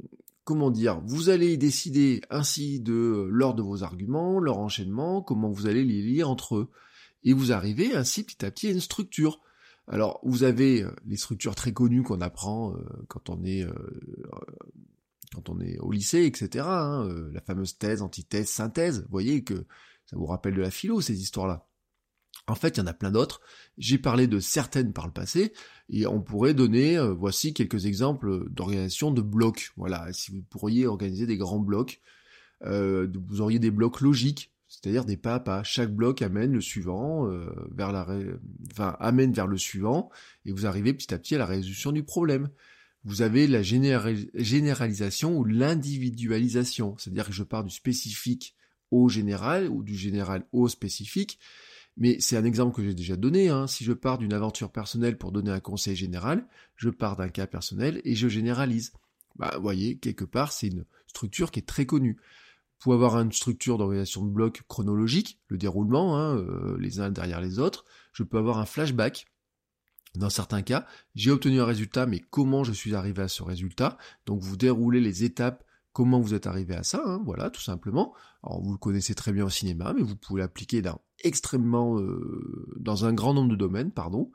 comment 0.44 0.70
dire 0.70 1.00
Vous 1.06 1.28
allez 1.28 1.56
décider 1.56 2.20
ainsi 2.30 2.80
de 2.80 3.26
l'ordre 3.30 3.56
de 3.56 3.62
vos 3.62 3.82
arguments, 3.82 4.40
leur 4.40 4.58
enchaînement, 4.58 5.22
comment 5.22 5.50
vous 5.50 5.66
allez 5.66 5.84
les 5.84 6.02
lire 6.02 6.30
entre 6.30 6.56
eux. 6.56 6.70
Et 7.24 7.32
vous 7.32 7.52
arrivez 7.52 7.94
ainsi 7.94 8.24
petit 8.24 8.44
à 8.44 8.50
petit 8.50 8.68
à 8.68 8.70
une 8.70 8.80
structure. 8.80 9.40
Alors, 9.88 10.20
vous 10.22 10.42
avez 10.42 10.82
euh, 10.82 10.90
les 11.06 11.16
structures 11.16 11.54
très 11.54 11.72
connues 11.72 12.02
qu'on 12.02 12.20
apprend 12.20 12.74
euh, 12.74 12.84
quand 13.08 13.30
on 13.30 13.44
est 13.44 13.66
quand 15.34 15.48
on 15.48 15.60
est 15.60 15.78
au 15.78 15.90
lycée, 15.90 16.24
etc. 16.26 16.66
Hein, 16.68 17.08
la 17.32 17.40
fameuse 17.40 17.78
thèse, 17.78 18.02
antithèse, 18.02 18.48
synthèse. 18.48 19.00
Vous 19.00 19.10
voyez 19.10 19.42
que 19.44 19.64
ça 20.04 20.16
vous 20.16 20.26
rappelle 20.26 20.54
de 20.54 20.60
la 20.60 20.70
philo, 20.70 21.00
ces 21.00 21.22
histoires-là. 21.22 21.66
En 22.48 22.54
fait, 22.54 22.76
il 22.76 22.80
y 22.80 22.82
en 22.82 22.86
a 22.86 22.94
plein 22.94 23.10
d'autres. 23.10 23.40
J'ai 23.78 23.98
parlé 23.98 24.26
de 24.26 24.40
certaines 24.40 24.92
par 24.92 25.06
le 25.06 25.12
passé, 25.12 25.52
et 25.88 26.06
on 26.06 26.20
pourrait 26.20 26.54
donner, 26.54 26.98
euh, 26.98 27.12
voici 27.12 27.54
quelques 27.54 27.86
exemples 27.86 28.48
d'organisation 28.50 29.10
de 29.10 29.22
blocs. 29.22 29.70
Voilà, 29.76 30.12
si 30.12 30.32
vous 30.32 30.42
pourriez 30.42 30.86
organiser 30.86 31.26
des 31.26 31.36
grands 31.36 31.60
blocs, 31.60 32.00
euh, 32.64 33.08
vous 33.28 33.40
auriez 33.40 33.58
des 33.58 33.70
blocs 33.70 34.00
logiques, 34.00 34.52
c'est-à-dire 34.68 35.04
des 35.04 35.16
pas 35.16 35.36
à 35.36 35.40
pas. 35.40 35.62
Chaque 35.62 35.94
bloc 35.94 36.22
amène 36.22 36.52
le 36.52 36.60
suivant 36.60 37.28
vers 37.70 37.92
la, 37.92 38.06
enfin 38.70 38.96
amène 39.00 39.32
vers 39.32 39.46
le 39.46 39.58
suivant, 39.58 40.10
et 40.44 40.52
vous 40.52 40.66
arrivez 40.66 40.94
petit 40.94 41.12
à 41.14 41.18
petit 41.18 41.34
à 41.34 41.38
la 41.38 41.46
résolution 41.46 41.92
du 41.92 42.02
problème 42.02 42.48
vous 43.04 43.22
avez 43.22 43.46
la 43.46 43.62
généralisation 43.62 45.36
ou 45.36 45.44
l'individualisation, 45.44 46.96
c'est-à-dire 46.98 47.26
que 47.26 47.32
je 47.32 47.42
pars 47.42 47.64
du 47.64 47.70
spécifique 47.70 48.54
au 48.90 49.08
général 49.08 49.68
ou 49.68 49.82
du 49.82 49.96
général 49.96 50.46
au 50.52 50.68
spécifique, 50.68 51.38
mais 51.96 52.16
c'est 52.20 52.36
un 52.36 52.44
exemple 52.44 52.74
que 52.74 52.82
j'ai 52.82 52.94
déjà 52.94 53.16
donné, 53.16 53.48
hein. 53.48 53.66
si 53.66 53.84
je 53.84 53.92
pars 53.92 54.18
d'une 54.18 54.32
aventure 54.32 54.70
personnelle 54.70 55.18
pour 55.18 55.32
donner 55.32 55.50
un 55.50 55.60
conseil 55.60 55.94
général, 55.94 56.46
je 56.76 56.88
pars 56.90 57.16
d'un 57.16 57.28
cas 57.28 57.46
personnel 57.46 58.00
et 58.04 58.14
je 58.14 58.28
généralise. 58.28 58.92
Bah, 59.36 59.52
vous 59.56 59.62
voyez, 59.62 59.98
quelque 59.98 60.24
part, 60.24 60.52
c'est 60.52 60.68
une 60.68 60.84
structure 61.06 61.50
qui 61.50 61.60
est 61.60 61.66
très 61.66 61.86
connue. 61.86 62.18
Pouvez 62.78 62.94
avoir 62.94 63.18
une 63.18 63.32
structure 63.32 63.78
d'organisation 63.78 64.24
de 64.24 64.30
blocs 64.30 64.62
chronologique, 64.68 65.38
le 65.48 65.56
déroulement, 65.56 66.18
hein, 66.18 66.36
euh, 66.36 66.76
les 66.80 67.00
uns 67.00 67.10
derrière 67.10 67.40
les 67.40 67.58
autres. 67.58 67.84
Je 68.12 68.24
peux 68.24 68.38
avoir 68.38 68.58
un 68.58 68.66
flashback, 68.66 69.26
dans 70.14 70.30
certains 70.30 70.62
cas, 70.62 70.86
j'ai 71.14 71.30
obtenu 71.30 71.60
un 71.60 71.64
résultat, 71.64 72.06
mais 72.06 72.20
comment 72.20 72.64
je 72.64 72.72
suis 72.72 72.94
arrivé 72.94 73.22
à 73.22 73.28
ce 73.28 73.42
résultat? 73.42 73.96
Donc 74.26 74.42
vous 74.42 74.56
déroulez 74.56 75.00
les 75.00 75.24
étapes, 75.24 75.64
comment 75.92 76.20
vous 76.20 76.34
êtes 76.34 76.46
arrivé 76.46 76.74
à 76.74 76.82
ça, 76.82 77.02
hein, 77.04 77.22
voilà, 77.24 77.50
tout 77.50 77.60
simplement. 77.60 78.14
Alors 78.42 78.62
vous 78.62 78.72
le 78.72 78.78
connaissez 78.78 79.14
très 79.14 79.32
bien 79.32 79.44
au 79.44 79.50
cinéma, 79.50 79.92
mais 79.94 80.02
vous 80.02 80.16
pouvez 80.16 80.40
l'appliquer 80.40 80.82
dans 80.82 81.00
extrêmement, 81.22 81.98
euh, 81.98 82.74
dans 82.78 83.04
un 83.04 83.12
grand 83.12 83.34
nombre 83.34 83.50
de 83.50 83.56
domaines, 83.56 83.90
pardon. 83.90 84.30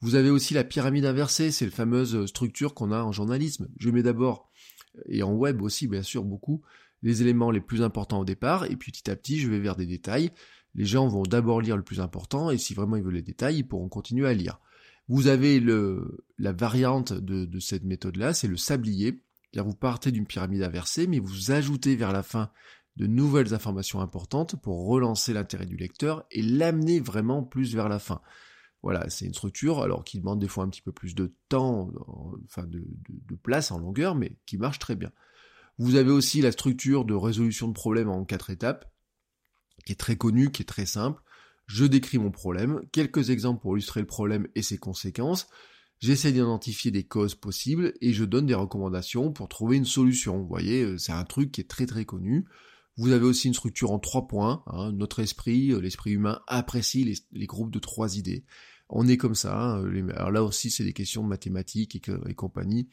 Vous 0.00 0.14
avez 0.14 0.30
aussi 0.30 0.54
la 0.54 0.64
pyramide 0.64 1.04
inversée, 1.04 1.50
c'est 1.50 1.64
la 1.64 1.70
fameuse 1.72 2.26
structure 2.26 2.74
qu'on 2.74 2.92
a 2.92 3.02
en 3.02 3.12
journalisme. 3.12 3.68
Je 3.78 3.90
mets 3.90 4.02
d'abord, 4.02 4.50
et 5.06 5.22
en 5.22 5.32
web 5.32 5.62
aussi 5.62 5.88
bien 5.88 6.02
sûr 6.02 6.24
beaucoup, 6.24 6.62
les 7.02 7.22
éléments 7.22 7.50
les 7.50 7.60
plus 7.60 7.82
importants 7.82 8.20
au 8.20 8.24
départ, 8.24 8.64
et 8.64 8.76
puis 8.76 8.92
petit 8.92 9.10
à 9.10 9.16
petit 9.16 9.38
je 9.38 9.48
vais 9.48 9.58
vers 9.58 9.76
des 9.76 9.86
détails. 9.86 10.30
Les 10.74 10.84
gens 10.84 11.08
vont 11.08 11.22
d'abord 11.22 11.60
lire 11.60 11.76
le 11.76 11.82
plus 11.82 12.00
important, 12.00 12.50
et 12.50 12.58
si 12.58 12.74
vraiment 12.74 12.96
ils 12.96 13.02
veulent 13.02 13.14
les 13.14 13.22
détails, 13.22 13.58
ils 13.58 13.66
pourront 13.66 13.88
continuer 13.88 14.28
à 14.28 14.34
lire. 14.34 14.60
Vous 15.08 15.26
avez 15.26 15.58
le, 15.58 16.24
la 16.38 16.52
variante 16.52 17.12
de, 17.14 17.58
cette 17.60 17.84
méthode-là, 17.84 18.34
c'est 18.34 18.48
le 18.48 18.58
sablier. 18.58 19.22
Vous 19.56 19.74
partez 19.74 20.12
d'une 20.12 20.26
pyramide 20.26 20.62
inversée, 20.62 21.06
mais 21.06 21.18
vous 21.18 21.50
ajoutez 21.50 21.96
vers 21.96 22.12
la 22.12 22.22
fin 22.22 22.50
de 22.96 23.06
nouvelles 23.06 23.54
informations 23.54 24.00
importantes 24.00 24.60
pour 24.60 24.86
relancer 24.86 25.32
l'intérêt 25.32 25.66
du 25.66 25.76
lecteur 25.76 26.24
et 26.30 26.42
l'amener 26.42 27.00
vraiment 27.00 27.42
plus 27.42 27.74
vers 27.74 27.88
la 27.88 27.98
fin. 27.98 28.20
Voilà, 28.82 29.08
c'est 29.10 29.24
une 29.24 29.34
structure 29.34 29.82
alors 29.82 30.04
qui 30.04 30.18
demande 30.18 30.40
des 30.40 30.48
fois 30.48 30.64
un 30.64 30.68
petit 30.68 30.82
peu 30.82 30.92
plus 30.92 31.14
de 31.14 31.34
temps, 31.48 31.90
enfin 32.44 32.64
de, 32.64 32.84
de, 33.08 33.34
place 33.34 33.72
en 33.72 33.78
longueur, 33.78 34.14
mais 34.14 34.36
qui 34.46 34.56
marche 34.56 34.78
très 34.78 34.94
bien. 34.94 35.10
Vous 35.78 35.96
avez 35.96 36.10
aussi 36.10 36.40
la 36.40 36.52
structure 36.52 37.04
de 37.04 37.14
résolution 37.14 37.68
de 37.68 37.72
problèmes 37.72 38.08
en 38.08 38.24
quatre 38.24 38.50
étapes, 38.50 38.92
qui 39.84 39.92
est 39.92 39.96
très 39.96 40.16
connue, 40.16 40.50
qui 40.50 40.62
est 40.62 40.66
très 40.66 40.86
simple 40.86 41.22
je 41.68 41.84
décris 41.84 42.18
mon 42.18 42.30
problème, 42.30 42.82
quelques 42.92 43.30
exemples 43.30 43.60
pour 43.60 43.76
illustrer 43.76 44.00
le 44.00 44.06
problème 44.06 44.48
et 44.54 44.62
ses 44.62 44.78
conséquences, 44.78 45.46
j'essaie 46.00 46.32
d'identifier 46.32 46.90
des 46.90 47.04
causes 47.04 47.34
possibles 47.34 47.92
et 48.00 48.12
je 48.12 48.24
donne 48.24 48.46
des 48.46 48.54
recommandations 48.54 49.32
pour 49.32 49.48
trouver 49.48 49.76
une 49.76 49.84
solution. 49.84 50.38
Vous 50.38 50.48
voyez, 50.48 50.82
euh, 50.82 50.98
c'est 50.98 51.12
un 51.12 51.24
truc 51.24 51.52
qui 51.52 51.60
est 51.60 51.68
très 51.68 51.86
très 51.86 52.04
connu. 52.04 52.46
Vous 52.96 53.12
avez 53.12 53.24
aussi 53.24 53.46
une 53.46 53.54
structure 53.54 53.92
en 53.92 53.98
trois 53.98 54.26
points. 54.26 54.64
Hein. 54.66 54.92
Notre 54.92 55.20
esprit, 55.20 55.72
euh, 55.72 55.80
l'esprit 55.80 56.12
humain 56.12 56.40
apprécie 56.46 57.16
les, 57.32 57.46
groupes 57.46 57.70
de 57.70 57.78
trois 57.78 58.16
idées. 58.16 58.44
On 58.88 59.06
est 59.06 59.16
comme 59.16 59.34
ça. 59.34 59.56
Hein. 59.56 60.08
Alors 60.14 60.30
là 60.30 60.42
aussi, 60.42 60.70
c'est 60.70 60.84
des 60.84 60.92
questions 60.92 61.22
de 61.22 61.28
mathématiques 61.28 61.96
et, 61.96 62.34
compagnie. 62.34 62.88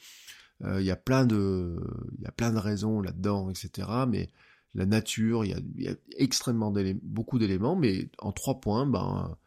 Euh, 0.64 0.80
il 0.80 0.86
y 0.86 0.92
a 0.92 0.96
plein 0.96 1.26
de, 1.26 1.78
il 2.18 2.24
y 2.24 2.28
a 2.28 2.32
plein 2.32 2.52
de 2.52 2.60
raisons 2.60 3.02
là-dedans, 3.02 3.50
etc. 3.50 3.88
Mais 4.08 4.30
la 4.76 4.86
nature, 4.86 5.46
il 5.46 5.52
y 5.78 5.88
a, 5.88 5.96
extrêmement 6.18 6.72
beaucoup 7.02 7.40
d'éléments, 7.40 7.76
mais 7.76 8.10
en 8.20 8.32
trois 8.32 8.60
points, 8.60 8.86
ben, 8.86 9.38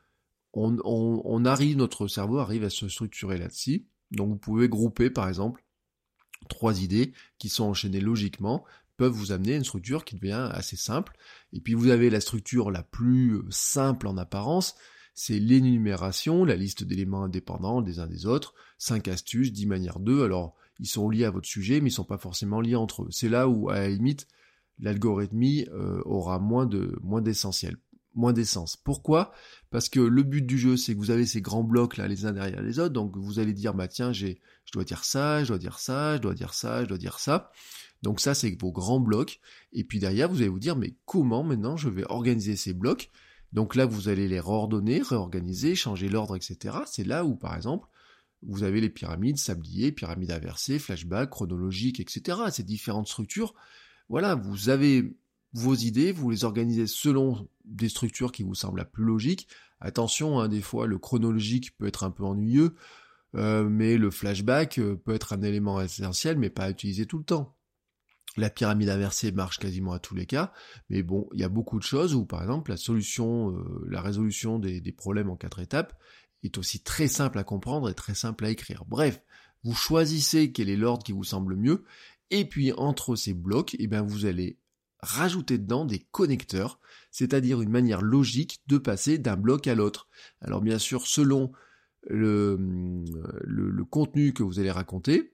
on, 0.55 1.45
arrive, 1.45 1.77
notre 1.77 2.09
cerveau 2.09 2.39
arrive 2.39 2.65
à 2.65 2.71
se 2.71 2.89
structurer 2.89 3.39
là-dessus. 3.39 3.87
Donc 4.11 4.31
vous 4.31 4.39
pouvez 4.39 4.69
grouper 4.69 5.11
par 5.11 5.29
exemple 5.29 5.65
trois 6.49 6.83
idées 6.83 7.13
qui 7.39 7.49
sont 7.49 7.65
enchaînées 7.65 8.01
logiquement, 8.01 8.65
peuvent 8.97 9.13
vous 9.13 9.33
amener 9.33 9.55
à 9.55 9.57
une 9.57 9.65
structure 9.65 10.05
qui 10.05 10.17
devient 10.17 10.49
assez 10.53 10.77
simple. 10.77 11.17
Et 11.53 11.61
puis 11.61 11.75
vous 11.75 11.89
avez 11.89 12.11
la 12.11 12.21
structure 12.21 12.71
la 12.71 12.83
plus 12.83 13.43
simple 13.51 14.07
en 14.07 14.17
apparence, 14.17 14.75
c'est 15.15 15.41
l'énumération, 15.41 16.45
la 16.45 16.55
liste 16.55 16.85
d'éléments 16.85 17.25
indépendants 17.25 17.83
des 17.83 17.99
uns 17.99 18.07
des 18.07 18.25
autres, 18.25 18.55
cinq 18.79 19.09
astuces, 19.09 19.53
10 19.53 19.67
manières 19.67 19.99
d'eux. 19.99 20.23
Alors, 20.23 20.55
ils 20.79 20.87
sont 20.87 21.11
liés 21.11 21.25
à 21.25 21.31
votre 21.31 21.49
sujet, 21.49 21.81
mais 21.81 21.89
ils 21.89 21.93
sont 21.93 22.05
pas 22.05 22.19
forcément 22.19 22.61
liés 22.61 22.77
entre 22.77 23.03
eux. 23.03 23.09
C'est 23.11 23.29
là 23.29 23.49
où, 23.49 23.69
à 23.69 23.81
la 23.81 23.89
limite, 23.89 24.29
l'algorithmie 24.79 25.67
euh, 25.73 26.01
aura 26.05 26.39
moins 26.39 26.67
de 26.67 26.97
moins 27.03 27.21
d'essentiel, 27.21 27.79
moins 28.19 28.33
d'essence. 28.33 28.77
Pourquoi? 28.77 29.33
Parce 29.71 29.89
que 29.89 30.01
le 30.01 30.23
but 30.23 30.45
du 30.45 30.59
jeu, 30.59 30.77
c'est 30.77 30.95
que 30.95 30.99
vous 30.99 31.11
avez 31.11 31.27
ces 31.27 31.41
grands 31.41 31.65
blocs 31.65 31.97
là 31.97 32.09
les 32.09 32.27
uns 32.27 32.33
derrière 32.33 32.63
les 32.63 32.79
autres, 32.79 32.93
donc 32.93 33.17
vous 33.17 33.39
allez 33.39 33.55
dire 33.55 33.75
bah 33.75 33.89
tiens, 33.89 34.13
j'ai 34.13 34.41
je 34.65 34.73
dois 34.73 34.85
dire 34.85 35.05
ça, 35.05 35.45
je 35.45 35.49
dois 35.49 35.59
dire 35.59 35.79
ça, 35.79 36.17
je 36.17 36.23
dois 36.23 36.35
dire 36.35 36.53
ça, 36.53 36.83
je 36.83 36.89
dois 36.89 36.99
dire 36.99 37.19
ça. 37.19 37.51
Donc 38.03 38.21
ça 38.21 38.35
c'est 38.35 38.61
vos 38.61 38.73
grands 38.73 39.01
blocs 39.01 39.41
et 39.73 39.85
puis 39.85 39.99
derrière 39.99 40.29
vous 40.29 40.39
allez 40.39 40.49
vous 40.49 40.61
dire 40.61 40.77
mais 40.77 40.97
comment 41.05 41.43
maintenant 41.43 41.77
je 41.77 41.89
vais 41.89 42.05
organiser 42.09 42.57
ces 42.57 42.75
blocs? 42.75 43.11
Donc 43.53 43.75
là, 43.77 43.87
vous 43.87 44.09
allez 44.09 44.29
les 44.29 44.41
réordonner, 44.41 45.01
réorganiser, 45.01 45.75
changer 45.75 46.09
l'ordre, 46.09 46.37
etc. 46.37 46.79
C'est 46.87 47.05
là 47.05 47.25
où, 47.25 47.35
par 47.35 47.57
exemple, 47.57 47.89
vous 48.43 48.63
avez 48.63 48.81
les 48.81 48.91
pyramides, 48.91 49.39
sabliers, 49.39 49.91
pyramides 49.91 50.31
inversées, 50.31 50.79
flashback, 50.79 51.31
chronologique, 51.31 51.99
etc. 51.99 52.39
Ces 52.53 52.63
différentes 52.63 53.09
structures. 53.09 53.55
Voilà, 54.09 54.35
vous 54.35 54.69
avez 54.69 55.17
vos 55.53 55.75
idées, 55.75 56.13
vous 56.13 56.31
les 56.31 56.45
organisez 56.45 56.87
selon 56.87 57.49
des 57.65 57.89
structures 57.89 58.33
qui 58.33 58.43
vous 58.43 58.55
semblent 58.55 58.79
la 58.79 58.85
plus 58.85 59.05
logiques. 59.05 59.49
Attention, 59.81 60.41
hein, 60.41 60.49
des 60.49 60.61
fois 60.61 60.87
le 60.87 60.99
chronologique 60.99 61.77
peut 61.77 61.87
être 61.87 62.05
un 62.05 62.11
peu 62.11 62.25
ennuyeux, 62.25 62.75
euh, 63.35 63.69
mais 63.69 63.97
le 63.97 64.11
flashback 64.11 64.79
euh, 64.79 64.97
peut 64.97 65.15
être 65.15 65.33
un 65.33 65.43
élément 65.43 65.81
essentiel, 65.81 66.39
mais 66.39 66.51
pas 66.51 66.65
à 66.65 66.71
utiliser 66.71 67.07
tout 67.07 67.19
le 67.19 67.25
temps. 67.25 67.55
La 68.37 68.51
pyramide 68.51 68.89
inversée 68.89 69.33
marche 69.33 69.59
quasiment 69.59 69.93
à 69.93 69.99
tous 69.99 70.15
les 70.15 70.27
cas, 70.27 70.53
mais 70.91 71.03
bon, 71.03 71.29
il 71.33 71.41
y 71.41 71.45
a 71.45 71.49
beaucoup 71.49 71.79
de 71.79 71.85
choses 71.85 72.15
où, 72.15 72.25
par 72.25 72.43
exemple, 72.43 72.71
la 72.71 72.77
solution, 72.77 73.51
euh, 73.51 73.87
la 73.89 74.01
résolution 74.01 74.59
des, 74.59 74.81
des, 74.81 74.93
problèmes 74.93 75.31
en 75.31 75.37
quatre 75.37 75.59
étapes 75.61 75.99
est 76.43 76.59
aussi 76.59 76.83
très 76.83 77.09
simple 77.09 77.39
à 77.39 77.45
comprendre 77.45 77.89
et 77.89 77.95
très 77.95 78.15
simple 78.15 78.45
à 78.45 78.51
écrire. 78.51 78.85
Bref, 78.87 79.21
vous 79.65 79.75
choisissez 79.75 80.53
quel 80.53 80.69
est 80.69 80.77
l'ordre 80.77 81.05
qui 81.05 81.13
vous 81.13 81.25
semble 81.25 81.57
mieux, 81.57 81.85
et 82.31 82.45
puis 82.45 82.73
entre 82.73 83.17
ces 83.17 83.35
blocs, 83.35 83.75
eh 83.79 83.87
bien, 83.87 84.03
vous 84.03 84.27
allez 84.27 84.59
rajouter 85.01 85.59
dedans 85.59 85.85
des 85.85 86.01
connecteurs, 86.11 86.81
c'est-à-dire 87.11 87.61
une 87.61 87.71
manière 87.71 88.03
logique 88.03 88.61
de 88.67 88.79
passer 88.79 89.19
d'un 89.19 89.37
bloc 89.37 89.67
à 89.67 89.75
l'autre. 89.75 90.09
Alors 90.41 90.61
bien 90.61 90.79
sûr, 90.79 91.07
selon 91.07 91.53
le, 92.09 93.85
contenu 93.91 94.33
que 94.33 94.43
vous 94.43 94.59
allez 94.59 94.71
raconter, 94.71 95.33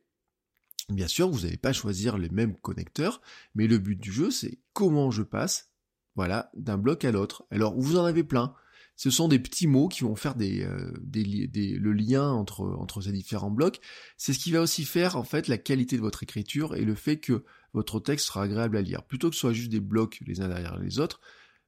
bien 0.88 1.08
sûr, 1.08 1.28
vous 1.28 1.40
n'allez 1.40 1.56
pas 1.56 1.72
choisir 1.72 2.18
les 2.18 2.28
mêmes 2.28 2.56
connecteurs, 2.56 3.20
mais 3.54 3.66
le 3.66 3.78
but 3.78 3.96
du 3.98 4.12
jeu, 4.12 4.30
c'est 4.30 4.58
comment 4.72 5.10
je 5.10 5.22
passe, 5.22 5.70
voilà, 6.16 6.50
d'un 6.54 6.78
bloc 6.78 7.04
à 7.04 7.12
l'autre. 7.12 7.46
Alors, 7.50 7.78
vous 7.78 7.96
en 7.96 8.04
avez 8.04 8.24
plein. 8.24 8.54
Ce 8.96 9.10
sont 9.10 9.26
des 9.28 9.38
petits 9.38 9.66
mots 9.66 9.88
qui 9.88 10.04
vont 10.04 10.14
faire 10.14 10.34
euh, 10.40 10.92
le 11.04 11.92
lien 11.92 12.30
entre, 12.30 12.62
entre 12.78 13.00
ces 13.00 13.12
différents 13.12 13.50
blocs. 13.50 13.80
C'est 14.16 14.32
ce 14.32 14.38
qui 14.38 14.52
va 14.52 14.60
aussi 14.60 14.84
faire, 14.84 15.16
en 15.16 15.24
fait, 15.24 15.48
la 15.48 15.58
qualité 15.58 15.96
de 15.96 16.00
votre 16.00 16.22
écriture 16.22 16.76
et 16.76 16.84
le 16.84 16.94
fait 16.94 17.18
que 17.18 17.44
votre 17.72 17.98
texte 17.98 18.26
sera 18.26 18.42
agréable 18.44 18.76
à 18.76 18.82
lire. 18.82 19.02
Plutôt 19.02 19.30
que 19.30 19.34
ce 19.34 19.40
soit 19.40 19.52
juste 19.52 19.72
des 19.72 19.80
blocs 19.80 20.20
les 20.26 20.40
uns 20.40 20.48
derrière 20.48 20.78
les 20.78 21.00
autres, 21.00 21.20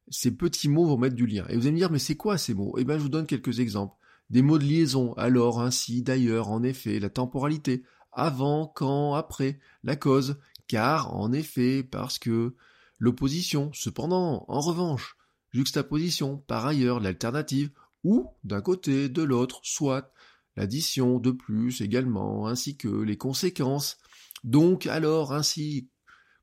ces 0.09 0.31
petits 0.31 0.69
mots 0.69 0.85
vont 0.85 0.97
mettre 0.97 1.15
du 1.15 1.27
lien. 1.27 1.45
Et 1.49 1.55
vous 1.55 1.63
allez 1.63 1.73
me 1.73 1.77
dire, 1.77 1.91
mais 1.91 1.99
c'est 1.99 2.15
quoi 2.15 2.37
ces 2.37 2.53
mots? 2.53 2.75
Eh 2.77 2.85
bien, 2.85 2.97
je 2.97 3.03
vous 3.03 3.09
donne 3.09 3.25
quelques 3.25 3.59
exemples. 3.59 3.95
Des 4.29 4.41
mots 4.41 4.57
de 4.57 4.63
liaison, 4.63 5.13
alors, 5.13 5.61
ainsi, 5.61 6.01
d'ailleurs, 6.01 6.49
en 6.49 6.63
effet, 6.63 6.99
la 6.99 7.09
temporalité, 7.09 7.83
avant, 8.13 8.71
quand, 8.73 9.15
après, 9.15 9.59
la 9.83 9.95
cause, 9.97 10.37
car, 10.67 11.13
en 11.13 11.33
effet, 11.33 11.83
parce 11.83 12.19
que, 12.19 12.55
l'opposition, 12.99 13.69
cependant, 13.73 14.45
en 14.47 14.59
revanche, 14.59 15.17
juxtaposition, 15.51 16.37
par 16.47 16.65
ailleurs, 16.65 16.99
l'alternative, 16.99 17.71
ou, 18.03 18.27
d'un 18.43 18.61
côté, 18.61 19.09
de 19.09 19.23
l'autre, 19.23 19.59
soit, 19.63 20.11
l'addition, 20.55 21.19
de 21.19 21.31
plus, 21.31 21.81
également, 21.81 22.47
ainsi 22.47 22.77
que 22.77 22.87
les 22.87 23.17
conséquences. 23.17 23.97
Donc, 24.43 24.87
alors, 24.87 25.33
ainsi, 25.33 25.87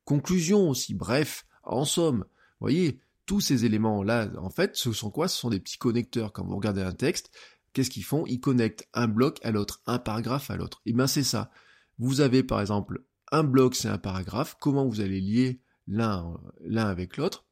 conclusion 0.05 0.69
aussi, 0.69 0.95
bref, 0.95 1.47
en 1.63 1.85
somme, 1.85 2.25
voyez, 2.61 3.01
tous 3.27 3.41
ces 3.41 3.65
éléments-là, 3.65 4.31
en 4.39 4.51
fait, 4.51 4.77
ce 4.77 4.93
sont 4.93 5.11
quoi? 5.11 5.29
Ce 5.29 5.39
sont 5.39 5.51
des 5.51 5.61
petits 5.61 5.79
connecteurs. 5.79 6.33
Quand 6.33 6.45
vous 6.45 6.57
regardez 6.57 6.83
un 6.83 6.93
texte, 6.93 7.31
qu'est-ce 7.73 7.89
qu'ils 7.91 8.05
font? 8.05 8.27
Ils 8.27 8.41
connectent 8.41 8.87
un 8.93 9.09
bloc 9.09 9.39
à 9.43 9.51
l'autre, 9.51 9.81
un 9.87 9.99
paragraphe 9.99 10.51
à 10.51 10.57
l'autre. 10.57 10.83
Et 10.85 10.93
bien 10.93 11.07
c'est 11.07 11.25
ça. 11.25 11.51
Vous 11.99 12.21
avez 12.21 12.43
par 12.43 12.61
exemple 12.61 13.03
un 13.33 13.43
bloc, 13.43 13.77
c'est 13.77 13.89
un 13.89 13.99
paragraphe. 13.99 14.57
Comment 14.61 14.87
vous 14.87 15.01
allez 15.01 15.21
lier 15.21 15.61
l'un 15.87 16.37
avec 16.77 17.17
l'autre? 17.17 17.47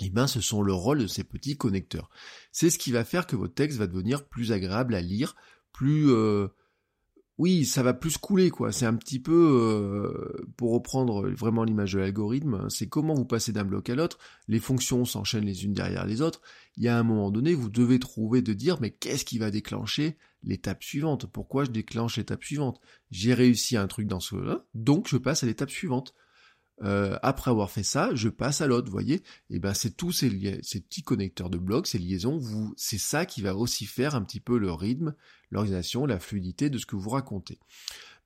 Eh 0.00 0.10
bien, 0.10 0.26
ce 0.26 0.40
sont 0.40 0.62
le 0.62 0.72
rôle 0.72 1.00
de 1.00 1.06
ces 1.06 1.24
petits 1.24 1.56
connecteurs. 1.56 2.10
C'est 2.50 2.70
ce 2.70 2.78
qui 2.78 2.92
va 2.92 3.04
faire 3.04 3.26
que 3.26 3.36
votre 3.36 3.54
texte 3.54 3.78
va 3.78 3.86
devenir 3.86 4.26
plus 4.26 4.52
agréable 4.52 4.94
à 4.94 5.00
lire, 5.00 5.36
plus 5.72 6.10
euh, 6.10 6.48
oui, 7.38 7.64
ça 7.64 7.82
va 7.82 7.94
plus 7.94 8.18
couler, 8.18 8.50
quoi. 8.50 8.72
C'est 8.72 8.86
un 8.86 8.94
petit 8.94 9.18
peu, 9.18 9.32
euh, 9.32 10.46
pour 10.56 10.72
reprendre 10.72 11.28
vraiment 11.30 11.64
l'image 11.64 11.94
de 11.94 11.98
l'algorithme, 11.98 12.68
c'est 12.68 12.88
comment 12.88 13.14
vous 13.14 13.24
passez 13.24 13.52
d'un 13.52 13.64
bloc 13.64 13.90
à 13.90 13.94
l'autre, 13.94 14.18
les 14.48 14.60
fonctions 14.60 15.04
s'enchaînent 15.04 15.46
les 15.46 15.64
unes 15.64 15.72
derrière 15.72 16.06
les 16.06 16.20
autres, 16.22 16.40
il 16.76 16.84
y 16.84 16.88
a 16.88 16.98
un 16.98 17.02
moment 17.02 17.30
donné, 17.30 17.54
vous 17.54 17.70
devez 17.70 17.98
trouver 17.98 18.42
de 18.42 18.52
dire, 18.52 18.78
mais 18.80 18.90
qu'est-ce 18.90 19.24
qui 19.24 19.38
va 19.38 19.50
déclencher 19.50 20.16
l'étape 20.42 20.84
suivante? 20.84 21.26
Pourquoi 21.26 21.64
je 21.64 21.70
déclenche 21.70 22.16
l'étape 22.16 22.44
suivante? 22.44 22.80
J'ai 23.10 23.34
réussi 23.34 23.76
un 23.76 23.86
truc 23.86 24.06
dans 24.06 24.20
ce 24.20 24.36
donc 24.74 25.08
je 25.08 25.16
passe 25.16 25.42
à 25.42 25.46
l'étape 25.46 25.70
suivante. 25.70 26.14
Euh, 26.82 27.16
après 27.22 27.50
avoir 27.50 27.70
fait 27.70 27.82
ça, 27.82 28.10
je 28.14 28.28
passe 28.28 28.60
à 28.60 28.66
l'autre, 28.66 28.90
voyez 28.90 29.22
Et 29.50 29.58
ben 29.58 29.74
c'est 29.74 29.96
tous 29.96 30.10
ces, 30.10 30.60
ces, 30.62 30.80
petits 30.80 31.02
connecteurs 31.02 31.50
de 31.50 31.58
blocs, 31.58 31.86
ces 31.86 31.98
liaisons, 31.98 32.40
c'est 32.76 32.98
ça 32.98 33.24
qui 33.26 33.40
va 33.40 33.54
aussi 33.54 33.86
faire 33.86 34.14
un 34.14 34.22
petit 34.22 34.40
peu 34.40 34.58
le 34.58 34.72
rythme, 34.72 35.14
l'organisation, 35.50 36.06
la 36.06 36.18
fluidité 36.18 36.70
de 36.70 36.78
ce 36.78 36.86
que 36.86 36.96
vous 36.96 37.10
racontez. 37.10 37.60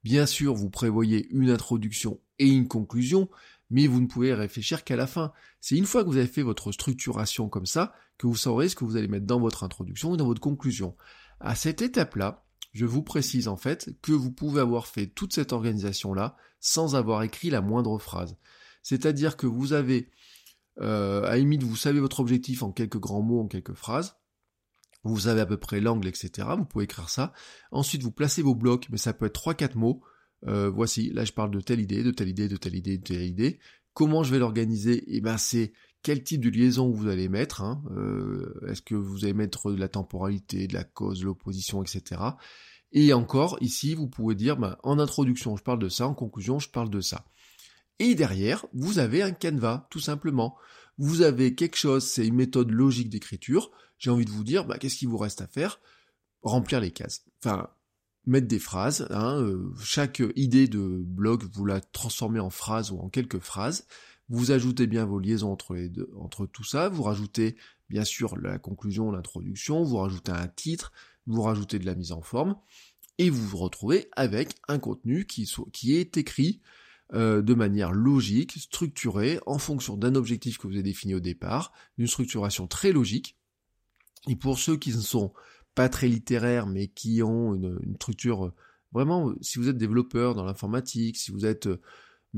Bien 0.03 0.25
sûr, 0.25 0.53
vous 0.53 0.69
prévoyez 0.69 1.27
une 1.31 1.49
introduction 1.49 2.19
et 2.39 2.47
une 2.47 2.67
conclusion, 2.67 3.29
mais 3.69 3.87
vous 3.87 4.01
ne 4.01 4.07
pouvez 4.07 4.33
réfléchir 4.33 4.83
qu'à 4.83 4.95
la 4.95 5.07
fin. 5.07 5.33
C'est 5.59 5.75
une 5.75 5.85
fois 5.85 6.03
que 6.03 6.09
vous 6.09 6.17
avez 6.17 6.27
fait 6.27 6.43
votre 6.43 6.71
structuration 6.71 7.49
comme 7.49 7.65
ça, 7.65 7.93
que 8.17 8.27
vous 8.27 8.35
saurez 8.35 8.69
ce 8.69 8.75
que 8.75 8.85
vous 8.85 8.95
allez 8.95 9.07
mettre 9.07 9.25
dans 9.25 9.39
votre 9.39 9.63
introduction 9.63 10.13
et 10.13 10.17
dans 10.17 10.25
votre 10.25 10.41
conclusion. 10.41 10.95
À 11.39 11.55
cette 11.55 11.81
étape-là, 11.81 12.46
je 12.77 12.85
vous 12.85 13.01
précise 13.01 13.47
en 13.47 13.57
fait 13.57 13.89
que 14.03 14.11
vous 14.11 14.31
pouvez 14.31 14.61
avoir 14.61 14.85
fait 14.85 15.07
toute 15.07 15.33
cette 15.33 15.51
organisation-là 15.51 16.37
sans 16.59 16.95
avoir 16.95 17.23
écrit 17.23 17.49
la 17.49 17.61
moindre 17.61 17.97
phrase. 17.97 18.37
C'est-à-dire 18.83 19.35
que 19.35 19.47
vous 19.47 19.73
avez, 19.73 20.11
euh, 20.79 21.23
à 21.23 21.37
limite, 21.37 21.63
vous 21.63 21.75
savez 21.75 21.99
votre 21.99 22.19
objectif 22.19 22.61
en 22.61 22.71
quelques 22.71 22.99
grands 22.99 23.23
mots, 23.23 23.41
en 23.41 23.47
quelques 23.47 23.73
phrases. 23.73 24.17
Vous 25.03 25.21
savez 25.21 25.41
à 25.41 25.47
peu 25.47 25.57
près 25.57 25.79
l'angle, 25.79 26.07
etc. 26.07 26.49
Vous 26.55 26.65
pouvez 26.65 26.83
écrire 26.83 27.09
ça. 27.09 27.33
Ensuite, 27.71 28.03
vous 28.03 28.11
placez 28.11 28.43
vos 28.43 28.53
blocs, 28.53 28.87
mais 28.91 28.97
ça 28.99 29.11
peut 29.11 29.25
être 29.25 29.41
3-4 29.41 29.75
mots. 29.75 30.03
Euh, 30.45 30.69
voici, 30.69 31.09
là 31.09 31.25
je 31.25 31.33
parle 31.33 31.49
de 31.49 31.61
telle 31.61 31.79
idée, 31.79 32.03
de 32.03 32.11
telle 32.11 32.29
idée, 32.29 32.47
de 32.47 32.57
telle 32.57 32.75
idée, 32.75 32.99
de 32.99 33.03
telle 33.03 33.23
idée. 33.23 33.59
Comment 33.93 34.21
je 34.21 34.31
vais 34.31 34.37
l'organiser? 34.37 35.03
Eh 35.07 35.19
ben 35.19 35.39
c'est 35.39 35.73
quel 36.07 36.23
type 36.23 36.39
de 36.39 36.49
liaison 36.49 36.89
vous 36.89 37.09
allez 37.09 37.27
mettre. 37.27 37.61
Hein. 37.61 37.83
Euh, 37.91 38.61
est-ce 38.69 38.81
que 38.81 38.95
vous 38.95 39.25
allez 39.25 39.33
mettre 39.33 39.73
de 39.73 39.77
la 39.77 39.89
temporalité, 39.89 40.65
de 40.65 40.73
la 40.73 40.85
cause, 40.85 41.19
de 41.19 41.25
l'opposition, 41.25 41.83
etc. 41.83 42.21
Et 42.93 43.11
encore, 43.11 43.57
ici, 43.59 43.93
vous 43.93 44.07
pouvez 44.07 44.33
dire, 44.33 44.55
ben, 44.55 44.77
en 44.83 44.99
introduction, 44.99 45.57
je 45.57 45.63
parle 45.63 45.79
de 45.79 45.89
ça, 45.89 46.07
en 46.07 46.13
conclusion, 46.13 46.59
je 46.59 46.69
parle 46.69 46.89
de 46.89 47.01
ça. 47.01 47.25
Et 47.99 48.15
derrière, 48.15 48.65
vous 48.73 48.99
avez 48.99 49.21
un 49.21 49.31
canevas, 49.31 49.85
tout 49.91 49.99
simplement. 49.99 50.55
Vous 50.97 51.23
avez 51.23 51.55
quelque 51.55 51.75
chose, 51.75 52.05
c'est 52.05 52.25
une 52.25 52.35
méthode 52.35 52.71
logique 52.71 53.09
d'écriture. 53.09 53.69
J'ai 53.97 54.09
envie 54.09 54.23
de 54.23 54.31
vous 54.31 54.45
dire, 54.45 54.63
ben, 54.63 54.77
qu'est-ce 54.77 54.95
qu'il 54.95 55.09
vous 55.09 55.17
reste 55.17 55.41
à 55.41 55.47
faire? 55.47 55.81
Remplir 56.41 56.79
les 56.79 56.91
cases. 56.91 57.25
Enfin, 57.43 57.67
mettre 58.25 58.47
des 58.47 58.59
phrases. 58.59 59.07
Hein, 59.09 59.41
euh, 59.41 59.73
chaque 59.83 60.23
idée 60.37 60.69
de 60.69 61.03
blog, 61.03 61.43
vous 61.51 61.65
la 61.65 61.81
transformez 61.81 62.39
en 62.39 62.49
phrase 62.49 62.91
ou 62.91 62.97
en 62.97 63.09
quelques 63.09 63.39
phrases. 63.39 63.85
Vous 64.29 64.51
ajoutez 64.51 64.87
bien 64.87 65.05
vos 65.05 65.19
liaisons 65.19 65.51
entre 65.51 65.73
les 65.73 65.89
deux, 65.89 66.11
entre 66.17 66.45
tout 66.45 66.63
ça. 66.63 66.89
Vous 66.89 67.03
rajoutez 67.03 67.55
bien 67.89 68.03
sûr 68.03 68.37
la 68.37 68.59
conclusion, 68.59 69.11
l'introduction. 69.11 69.83
Vous 69.83 69.97
rajoutez 69.97 70.31
un 70.31 70.47
titre. 70.47 70.91
Vous 71.25 71.41
rajoutez 71.41 71.79
de 71.79 71.85
la 71.85 71.95
mise 71.95 72.11
en 72.11 72.21
forme. 72.21 72.57
Et 73.17 73.29
vous 73.29 73.45
vous 73.47 73.57
retrouvez 73.57 74.09
avec 74.15 74.55
un 74.67 74.79
contenu 74.79 75.25
qui, 75.25 75.51
qui 75.71 75.95
est 75.95 76.17
écrit 76.17 76.61
euh, 77.13 77.41
de 77.41 77.53
manière 77.53 77.93
logique, 77.93 78.53
structurée, 78.59 79.39
en 79.45 79.57
fonction 79.57 79.95
d'un 79.95 80.15
objectif 80.15 80.57
que 80.57 80.67
vous 80.67 80.73
avez 80.73 80.83
défini 80.83 81.15
au 81.15 81.19
départ, 81.21 81.71
d'une 81.97 82.07
structuration 82.07 82.67
très 82.67 82.91
logique. 82.91 83.37
Et 84.27 84.35
pour 84.35 84.59
ceux 84.59 84.75
qui 84.75 84.91
ne 84.91 85.01
sont 85.01 85.33
pas 85.73 85.87
très 85.87 86.09
littéraires, 86.09 86.67
mais 86.67 86.87
qui 86.87 87.23
ont 87.23 87.55
une, 87.55 87.79
une 87.81 87.95
structure 87.95 88.53
vraiment, 88.91 89.33
si 89.41 89.57
vous 89.57 89.69
êtes 89.69 89.77
développeur 89.77 90.35
dans 90.35 90.43
l'informatique, 90.43 91.17
si 91.17 91.31
vous 91.31 91.45
êtes 91.45 91.69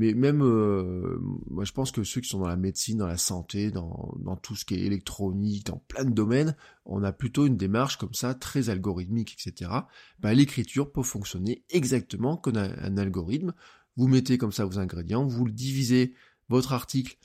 mais 0.00 0.14
même, 0.14 0.42
euh, 0.42 1.18
moi 1.50 1.66
je 1.66 1.72
pense 1.72 1.92
que 1.92 2.04
ceux 2.04 2.22
qui 2.22 2.28
sont 2.30 2.38
dans 2.38 2.48
la 2.48 2.56
médecine, 2.56 2.96
dans 2.96 3.06
la 3.06 3.18
santé, 3.18 3.70
dans, 3.70 4.16
tout 4.42 4.56
ce 4.56 4.64
qui 4.64 4.72
est 4.72 4.80
électronique, 4.80 5.66
dans 5.66 5.76
plein 5.88 6.06
de 6.06 6.14
domaines, 6.14 6.56
on 6.86 7.02
a 7.02 7.12
plutôt 7.12 7.46
une 7.46 7.58
démarche 7.58 7.98
comme 7.98 8.14
ça, 8.14 8.32
très 8.32 8.70
algorithmique, 8.70 9.34
etc. 9.34 9.70
Bah, 10.18 10.32
L'écriture 10.32 10.90
peut 10.90 11.02
fonctionner 11.02 11.64
exactement 11.68 12.38
comme 12.38 12.56
un, 12.56 12.96
algorithme. 12.96 13.52
Vous 13.96 14.08
mettez 14.08 14.38
comme 14.38 14.52
ça 14.52 14.64
vos 14.64 14.78
ingrédients, 14.78 15.26
vous 15.26 15.44
le 15.44 15.52
divisez 15.52 16.14
votre 16.48 16.72
article 16.72 17.18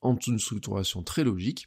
en 0.00 0.16
une 0.24 0.38
structuration 0.38 1.02
très 1.02 1.24
logique, 1.24 1.66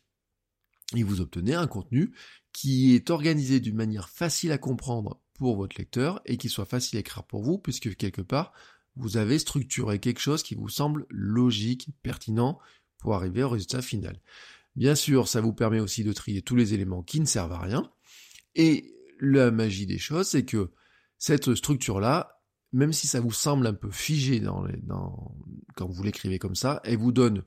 et 0.95 1.03
vous 1.03 1.19
obtenez 1.19 1.55
un 1.55 1.67
contenu 1.67 2.13
qui 2.53 2.95
est 2.95 3.09
organisé 3.09 3.59
d'une 3.59 3.75
manière 3.75 4.07
facile 4.07 4.53
à 4.53 4.57
comprendre 4.57 5.19
pour 5.33 5.57
votre 5.57 5.77
lecteur 5.77 6.21
et 6.25 6.37
qui 6.37 6.47
soit 6.47 6.63
facile 6.63 6.95
à 6.95 6.99
écrire 7.01 7.25
pour 7.25 7.43
vous, 7.43 7.57
puisque 7.57 7.97
quelque 7.97 8.21
part, 8.21 8.53
vous 8.95 9.17
avez 9.17 9.39
structuré 9.39 9.99
quelque 9.99 10.19
chose 10.19 10.43
qui 10.43 10.55
vous 10.55 10.69
semble 10.69 11.05
logique, 11.09 11.89
pertinent 12.03 12.59
pour 12.99 13.15
arriver 13.15 13.43
au 13.43 13.49
résultat 13.49 13.81
final. 13.81 14.19
Bien 14.75 14.95
sûr, 14.95 15.27
ça 15.27 15.41
vous 15.41 15.53
permet 15.53 15.79
aussi 15.79 16.03
de 16.03 16.13
trier 16.13 16.41
tous 16.41 16.55
les 16.55 16.73
éléments 16.73 17.03
qui 17.03 17.19
ne 17.19 17.25
servent 17.25 17.53
à 17.53 17.59
rien. 17.59 17.91
Et 18.55 18.93
la 19.19 19.51
magie 19.51 19.85
des 19.85 19.99
choses, 19.99 20.27
c'est 20.27 20.45
que 20.45 20.71
cette 21.17 21.53
structure-là, 21.55 22.41
même 22.71 22.93
si 22.93 23.07
ça 23.07 23.19
vous 23.19 23.31
semble 23.31 23.67
un 23.67 23.73
peu 23.73 23.91
figé 23.91 24.39
dans, 24.39 24.65
dans 24.83 25.35
quand 25.75 25.87
vous 25.87 26.03
l'écrivez 26.03 26.39
comme 26.39 26.55
ça, 26.55 26.81
elle 26.83 26.97
vous 26.97 27.11
donne 27.11 27.43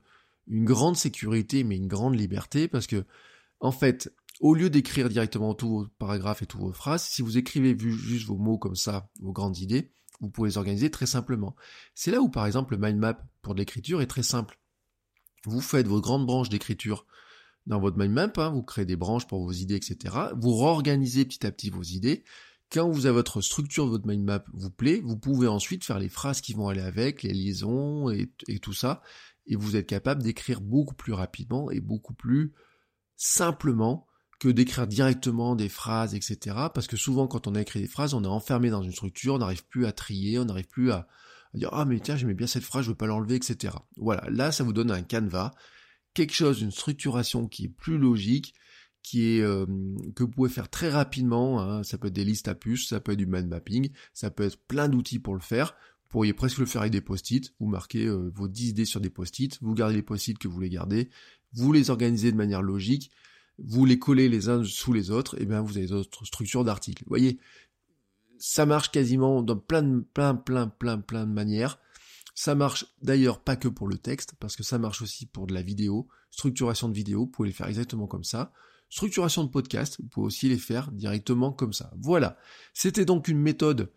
une 0.47 0.65
grande 0.65 0.95
sécurité, 0.95 1.63
mais 1.63 1.75
une 1.75 1.87
grande 1.87 2.15
liberté, 2.15 2.67
parce 2.67 2.87
que 2.87 3.05
En 3.59 3.71
fait, 3.71 4.13
au 4.39 4.53
lieu 4.53 4.69
d'écrire 4.69 5.09
directement 5.09 5.53
tous 5.55 5.69
vos 5.69 5.87
paragraphes 5.97 6.43
et 6.43 6.45
toutes 6.45 6.61
vos 6.61 6.71
phrases, 6.71 7.03
si 7.03 7.21
vous 7.21 7.37
écrivez 7.37 7.75
juste 7.77 8.27
vos 8.27 8.37
mots 8.37 8.57
comme 8.57 8.75
ça, 8.75 9.09
vos 9.19 9.31
grandes 9.31 9.57
idées, 9.57 9.91
vous 10.19 10.29
pouvez 10.29 10.49
les 10.49 10.57
organiser 10.57 10.89
très 10.89 11.05
simplement. 11.05 11.55
C'est 11.95 12.11
là 12.11 12.21
où, 12.21 12.29
par 12.29 12.45
exemple, 12.45 12.75
le 12.75 12.79
mind 12.79 12.97
map 12.97 13.19
pour 13.41 13.53
l'écriture 13.53 14.01
est 14.01 14.07
très 14.07 14.23
simple. 14.23 14.59
Vous 15.45 15.61
faites 15.61 15.87
vos 15.87 16.01
grandes 16.01 16.25
branches 16.25 16.49
d'écriture 16.49 17.05
dans 17.67 17.79
votre 17.79 17.97
mind 17.97 18.13
map, 18.13 18.31
hein, 18.37 18.49
vous 18.49 18.63
créez 18.63 18.85
des 18.85 18.95
branches 18.95 19.27
pour 19.27 19.43
vos 19.43 19.51
idées, 19.51 19.75
etc. 19.75 20.15
Vous 20.37 20.55
réorganisez 20.55 21.25
petit 21.25 21.45
à 21.45 21.51
petit 21.51 21.69
vos 21.69 21.83
idées. 21.83 22.23
Quand 22.71 22.89
vous 22.89 23.05
avez 23.05 23.15
votre 23.15 23.41
structure 23.41 23.85
de 23.85 23.91
votre 23.91 24.07
mind 24.07 24.23
map 24.23 24.43
vous 24.53 24.69
plaît, 24.69 25.01
vous 25.03 25.17
pouvez 25.17 25.47
ensuite 25.47 25.83
faire 25.83 25.99
les 25.99 26.09
phrases 26.09 26.41
qui 26.41 26.53
vont 26.53 26.69
aller 26.69 26.81
avec, 26.81 27.23
les 27.23 27.33
liaisons 27.33 28.09
et, 28.09 28.31
et 28.47 28.59
tout 28.59 28.73
ça, 28.73 29.01
et 29.45 29.55
vous 29.55 29.75
êtes 29.75 29.87
capable 29.87 30.23
d'écrire 30.23 30.61
beaucoup 30.61 30.95
plus 30.95 31.13
rapidement 31.13 31.69
et 31.69 31.79
beaucoup 31.79 32.13
plus 32.13 32.53
simplement 33.15 34.06
que 34.39 34.49
d'écrire 34.49 34.87
directement 34.87 35.55
des 35.55 35.69
phrases, 35.69 36.13
etc. 36.13 36.55
Parce 36.73 36.87
que 36.87 36.97
souvent, 36.97 37.27
quand 37.27 37.47
on 37.47 37.55
a 37.55 37.61
écrit 37.61 37.81
des 37.81 37.87
phrases, 37.87 38.13
on 38.13 38.23
est 38.23 38.27
enfermé 38.27 38.69
dans 38.69 38.83
une 38.83 38.91
structure, 38.91 39.35
on 39.35 39.39
n'arrive 39.39 39.65
plus 39.65 39.85
à 39.85 39.91
trier, 39.91 40.37
on 40.39 40.45
n'arrive 40.45 40.67
plus 40.67 40.91
à, 40.91 41.07
dire 41.53 41.69
ah 41.71 41.85
mais 41.85 41.99
tiens 41.99 42.15
j'aimais 42.15 42.35
bien 42.35 42.45
cette 42.45 42.63
phrase, 42.63 42.85
je 42.85 42.89
veux 42.89 42.95
pas 42.95 43.07
l'enlever, 43.07 43.35
etc. 43.35 43.73
Voilà, 43.95 44.23
là 44.29 44.51
ça 44.51 44.63
vous 44.63 44.73
donne 44.73 44.91
un 44.91 45.01
canevas, 45.01 45.51
quelque 46.13 46.33
chose, 46.33 46.61
une 46.61 46.71
structuration 46.71 47.47
qui 47.47 47.65
est 47.65 47.69
plus 47.69 47.97
logique, 47.97 48.53
qui 49.01 49.37
est 49.37 49.41
euh, 49.41 49.65
que 50.15 50.23
vous 50.23 50.29
pouvez 50.29 50.49
faire 50.49 50.69
très 50.69 50.89
rapidement. 50.89 51.61
Hein. 51.61 51.83
Ça 51.83 51.97
peut 51.97 52.07
être 52.07 52.13
des 52.13 52.25
listes 52.25 52.47
à 52.47 52.55
puces, 52.55 52.89
ça 52.89 52.99
peut 52.99 53.13
être 53.13 53.17
du 53.17 53.25
mind 53.25 53.47
mapping, 53.47 53.89
ça 54.13 54.29
peut 54.29 54.43
être 54.43 54.59
plein 54.67 54.89
d'outils 54.89 55.19
pour 55.19 55.33
le 55.33 55.39
faire. 55.39 55.75
Vous 56.03 56.09
pourriez 56.09 56.33
presque 56.33 56.57
le 56.57 56.65
faire 56.65 56.81
avec 56.81 56.91
des 56.91 57.01
post-it. 57.01 57.53
Vous 57.59 57.67
marquez 57.67 58.05
euh, 58.05 58.31
vos 58.35 58.47
10 58.47 58.69
idées 58.69 58.85
sur 58.85 58.99
des 58.99 59.09
post-it, 59.09 59.57
vous 59.61 59.73
gardez 59.73 59.95
les 59.95 60.01
post-it 60.01 60.37
que 60.37 60.47
vous 60.47 60.53
voulez 60.53 60.69
garder, 60.69 61.09
vous 61.53 61.71
les 61.71 61.89
organisez 61.89 62.31
de 62.31 62.37
manière 62.37 62.61
logique, 62.61 63.11
vous 63.59 63.85
les 63.85 63.99
collez 63.99 64.29
les 64.29 64.49
uns 64.49 64.63
sous 64.63 64.93
les 64.93 65.11
autres, 65.11 65.39
et 65.41 65.45
bien 65.45 65.61
vous 65.61 65.77
avez 65.77 65.87
d'autres 65.87 66.25
structures 66.25 66.63
d'articles. 66.63 67.03
Vous 67.03 67.09
voyez, 67.09 67.39
ça 68.37 68.65
marche 68.65 68.91
quasiment 68.91 69.41
dans 69.41 69.57
plein 69.57 69.83
de, 69.83 69.99
plein, 70.13 70.35
plein, 70.35 70.67
plein, 70.67 70.99
plein 70.99 71.25
de 71.25 71.31
manières. 71.31 71.79
Ça 72.35 72.53
marche 72.53 72.85
d'ailleurs 73.01 73.41
pas 73.41 73.55
que 73.55 73.67
pour 73.67 73.87
le 73.87 73.97
texte, 73.97 74.35
parce 74.39 74.55
que 74.55 74.63
ça 74.63 74.77
marche 74.77 75.01
aussi 75.01 75.25
pour 75.25 75.47
de 75.47 75.53
la 75.53 75.63
vidéo, 75.63 76.07
structuration 76.29 76.87
de 76.87 76.93
vidéo, 76.93 77.21
vous 77.21 77.27
pouvez 77.27 77.49
les 77.49 77.53
faire 77.53 77.67
exactement 77.67 78.05
comme 78.05 78.23
ça. 78.23 78.53
Structuration 78.89 79.43
de 79.43 79.49
podcast, 79.49 79.97
vous 79.99 80.07
pouvez 80.07 80.27
aussi 80.27 80.47
les 80.47 80.57
faire 80.57 80.91
directement 80.91 81.51
comme 81.51 81.73
ça. 81.73 81.91
Voilà. 81.99 82.37
C'était 82.73 83.05
donc 83.05 83.27
une 83.27 83.39
méthode 83.39 83.91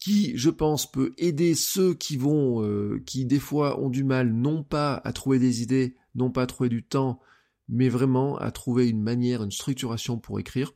qui, 0.00 0.36
je 0.36 0.50
pense, 0.50 0.90
peut 0.90 1.12
aider 1.18 1.54
ceux 1.54 1.92
qui 1.94 2.16
vont, 2.16 2.62
euh, 2.64 3.02
qui 3.04 3.26
des 3.26 3.38
fois 3.38 3.80
ont 3.80 3.90
du 3.90 4.02
mal, 4.02 4.32
non 4.32 4.62
pas 4.62 5.00
à 5.04 5.12
trouver 5.12 5.38
des 5.38 5.62
idées, 5.62 5.96
non 6.14 6.30
pas 6.30 6.42
à 6.42 6.46
trouver 6.46 6.68
du 6.68 6.82
temps, 6.82 7.20
mais 7.68 7.88
vraiment 7.88 8.36
à 8.38 8.50
trouver 8.50 8.88
une 8.88 9.02
manière, 9.02 9.42
une 9.42 9.50
structuration 9.50 10.18
pour 10.18 10.40
écrire. 10.40 10.72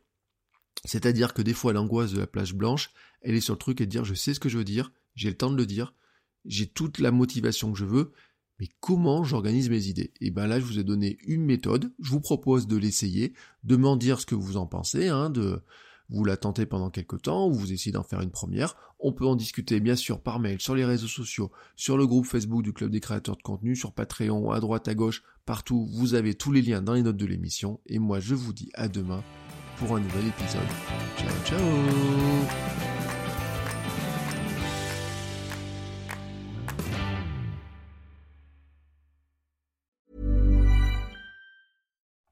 C'est-à-dire 0.84 1.34
que 1.34 1.42
des 1.42 1.54
fois 1.54 1.72
l'angoisse 1.72 2.12
de 2.12 2.18
la 2.18 2.26
plage 2.26 2.54
blanche, 2.54 2.90
elle 3.20 3.34
est 3.34 3.40
sur 3.40 3.54
le 3.54 3.58
truc 3.58 3.80
et 3.80 3.86
de 3.86 3.90
dire 3.90 4.04
je 4.04 4.14
sais 4.14 4.34
ce 4.34 4.40
que 4.40 4.48
je 4.48 4.58
veux 4.58 4.64
dire, 4.64 4.92
j'ai 5.14 5.28
le 5.28 5.36
temps 5.36 5.50
de 5.50 5.56
le 5.56 5.66
dire, 5.66 5.94
j'ai 6.44 6.66
toute 6.66 6.98
la 6.98 7.12
motivation 7.12 7.72
que 7.72 7.78
je 7.78 7.84
veux, 7.84 8.12
mais 8.58 8.68
comment 8.80 9.24
j'organise 9.24 9.70
mes 9.70 9.86
idées? 9.86 10.12
Et 10.20 10.30
bien 10.30 10.46
là, 10.46 10.60
je 10.60 10.64
vous 10.64 10.78
ai 10.78 10.84
donné 10.84 11.18
une 11.26 11.44
méthode, 11.44 11.92
je 12.00 12.10
vous 12.10 12.20
propose 12.20 12.66
de 12.66 12.76
l'essayer, 12.76 13.32
de 13.64 13.76
m'en 13.76 13.96
dire 13.96 14.20
ce 14.20 14.26
que 14.26 14.34
vous 14.34 14.56
en 14.56 14.66
pensez, 14.66 15.08
hein, 15.08 15.30
de 15.30 15.62
vous 16.12 16.24
la 16.24 16.36
tentez 16.36 16.66
pendant 16.66 16.90
quelques 16.90 17.22
temps, 17.22 17.48
ou 17.48 17.52
vous 17.52 17.72
essayez 17.72 17.92
d'en 17.92 18.02
faire 18.02 18.20
une 18.20 18.30
première. 18.30 18.76
On 19.00 19.12
peut 19.12 19.26
en 19.26 19.34
discuter 19.34 19.80
bien 19.80 19.96
sûr 19.96 20.20
par 20.20 20.38
mail, 20.38 20.60
sur 20.60 20.74
les 20.74 20.84
réseaux 20.84 21.08
sociaux, 21.08 21.50
sur 21.74 21.96
le 21.96 22.06
groupe 22.06 22.26
Facebook 22.26 22.62
du 22.62 22.72
Club 22.72 22.90
des 22.90 23.00
créateurs 23.00 23.36
de 23.36 23.42
contenu, 23.42 23.74
sur 23.74 23.92
Patreon, 23.92 24.50
à 24.50 24.60
droite, 24.60 24.88
à 24.88 24.94
gauche, 24.94 25.22
partout. 25.46 25.88
Vous 25.92 26.14
avez 26.14 26.34
tous 26.34 26.52
les 26.52 26.62
liens 26.62 26.82
dans 26.82 26.94
les 26.94 27.02
notes 27.02 27.16
de 27.16 27.26
l'émission. 27.26 27.80
Et 27.86 27.98
moi, 27.98 28.20
je 28.20 28.34
vous 28.34 28.52
dis 28.52 28.70
à 28.74 28.88
demain 28.88 29.22
pour 29.78 29.96
un 29.96 30.00
nouvel 30.00 30.26
épisode. 30.28 30.60
Ciao, 31.16 31.28
ciao 31.44 32.91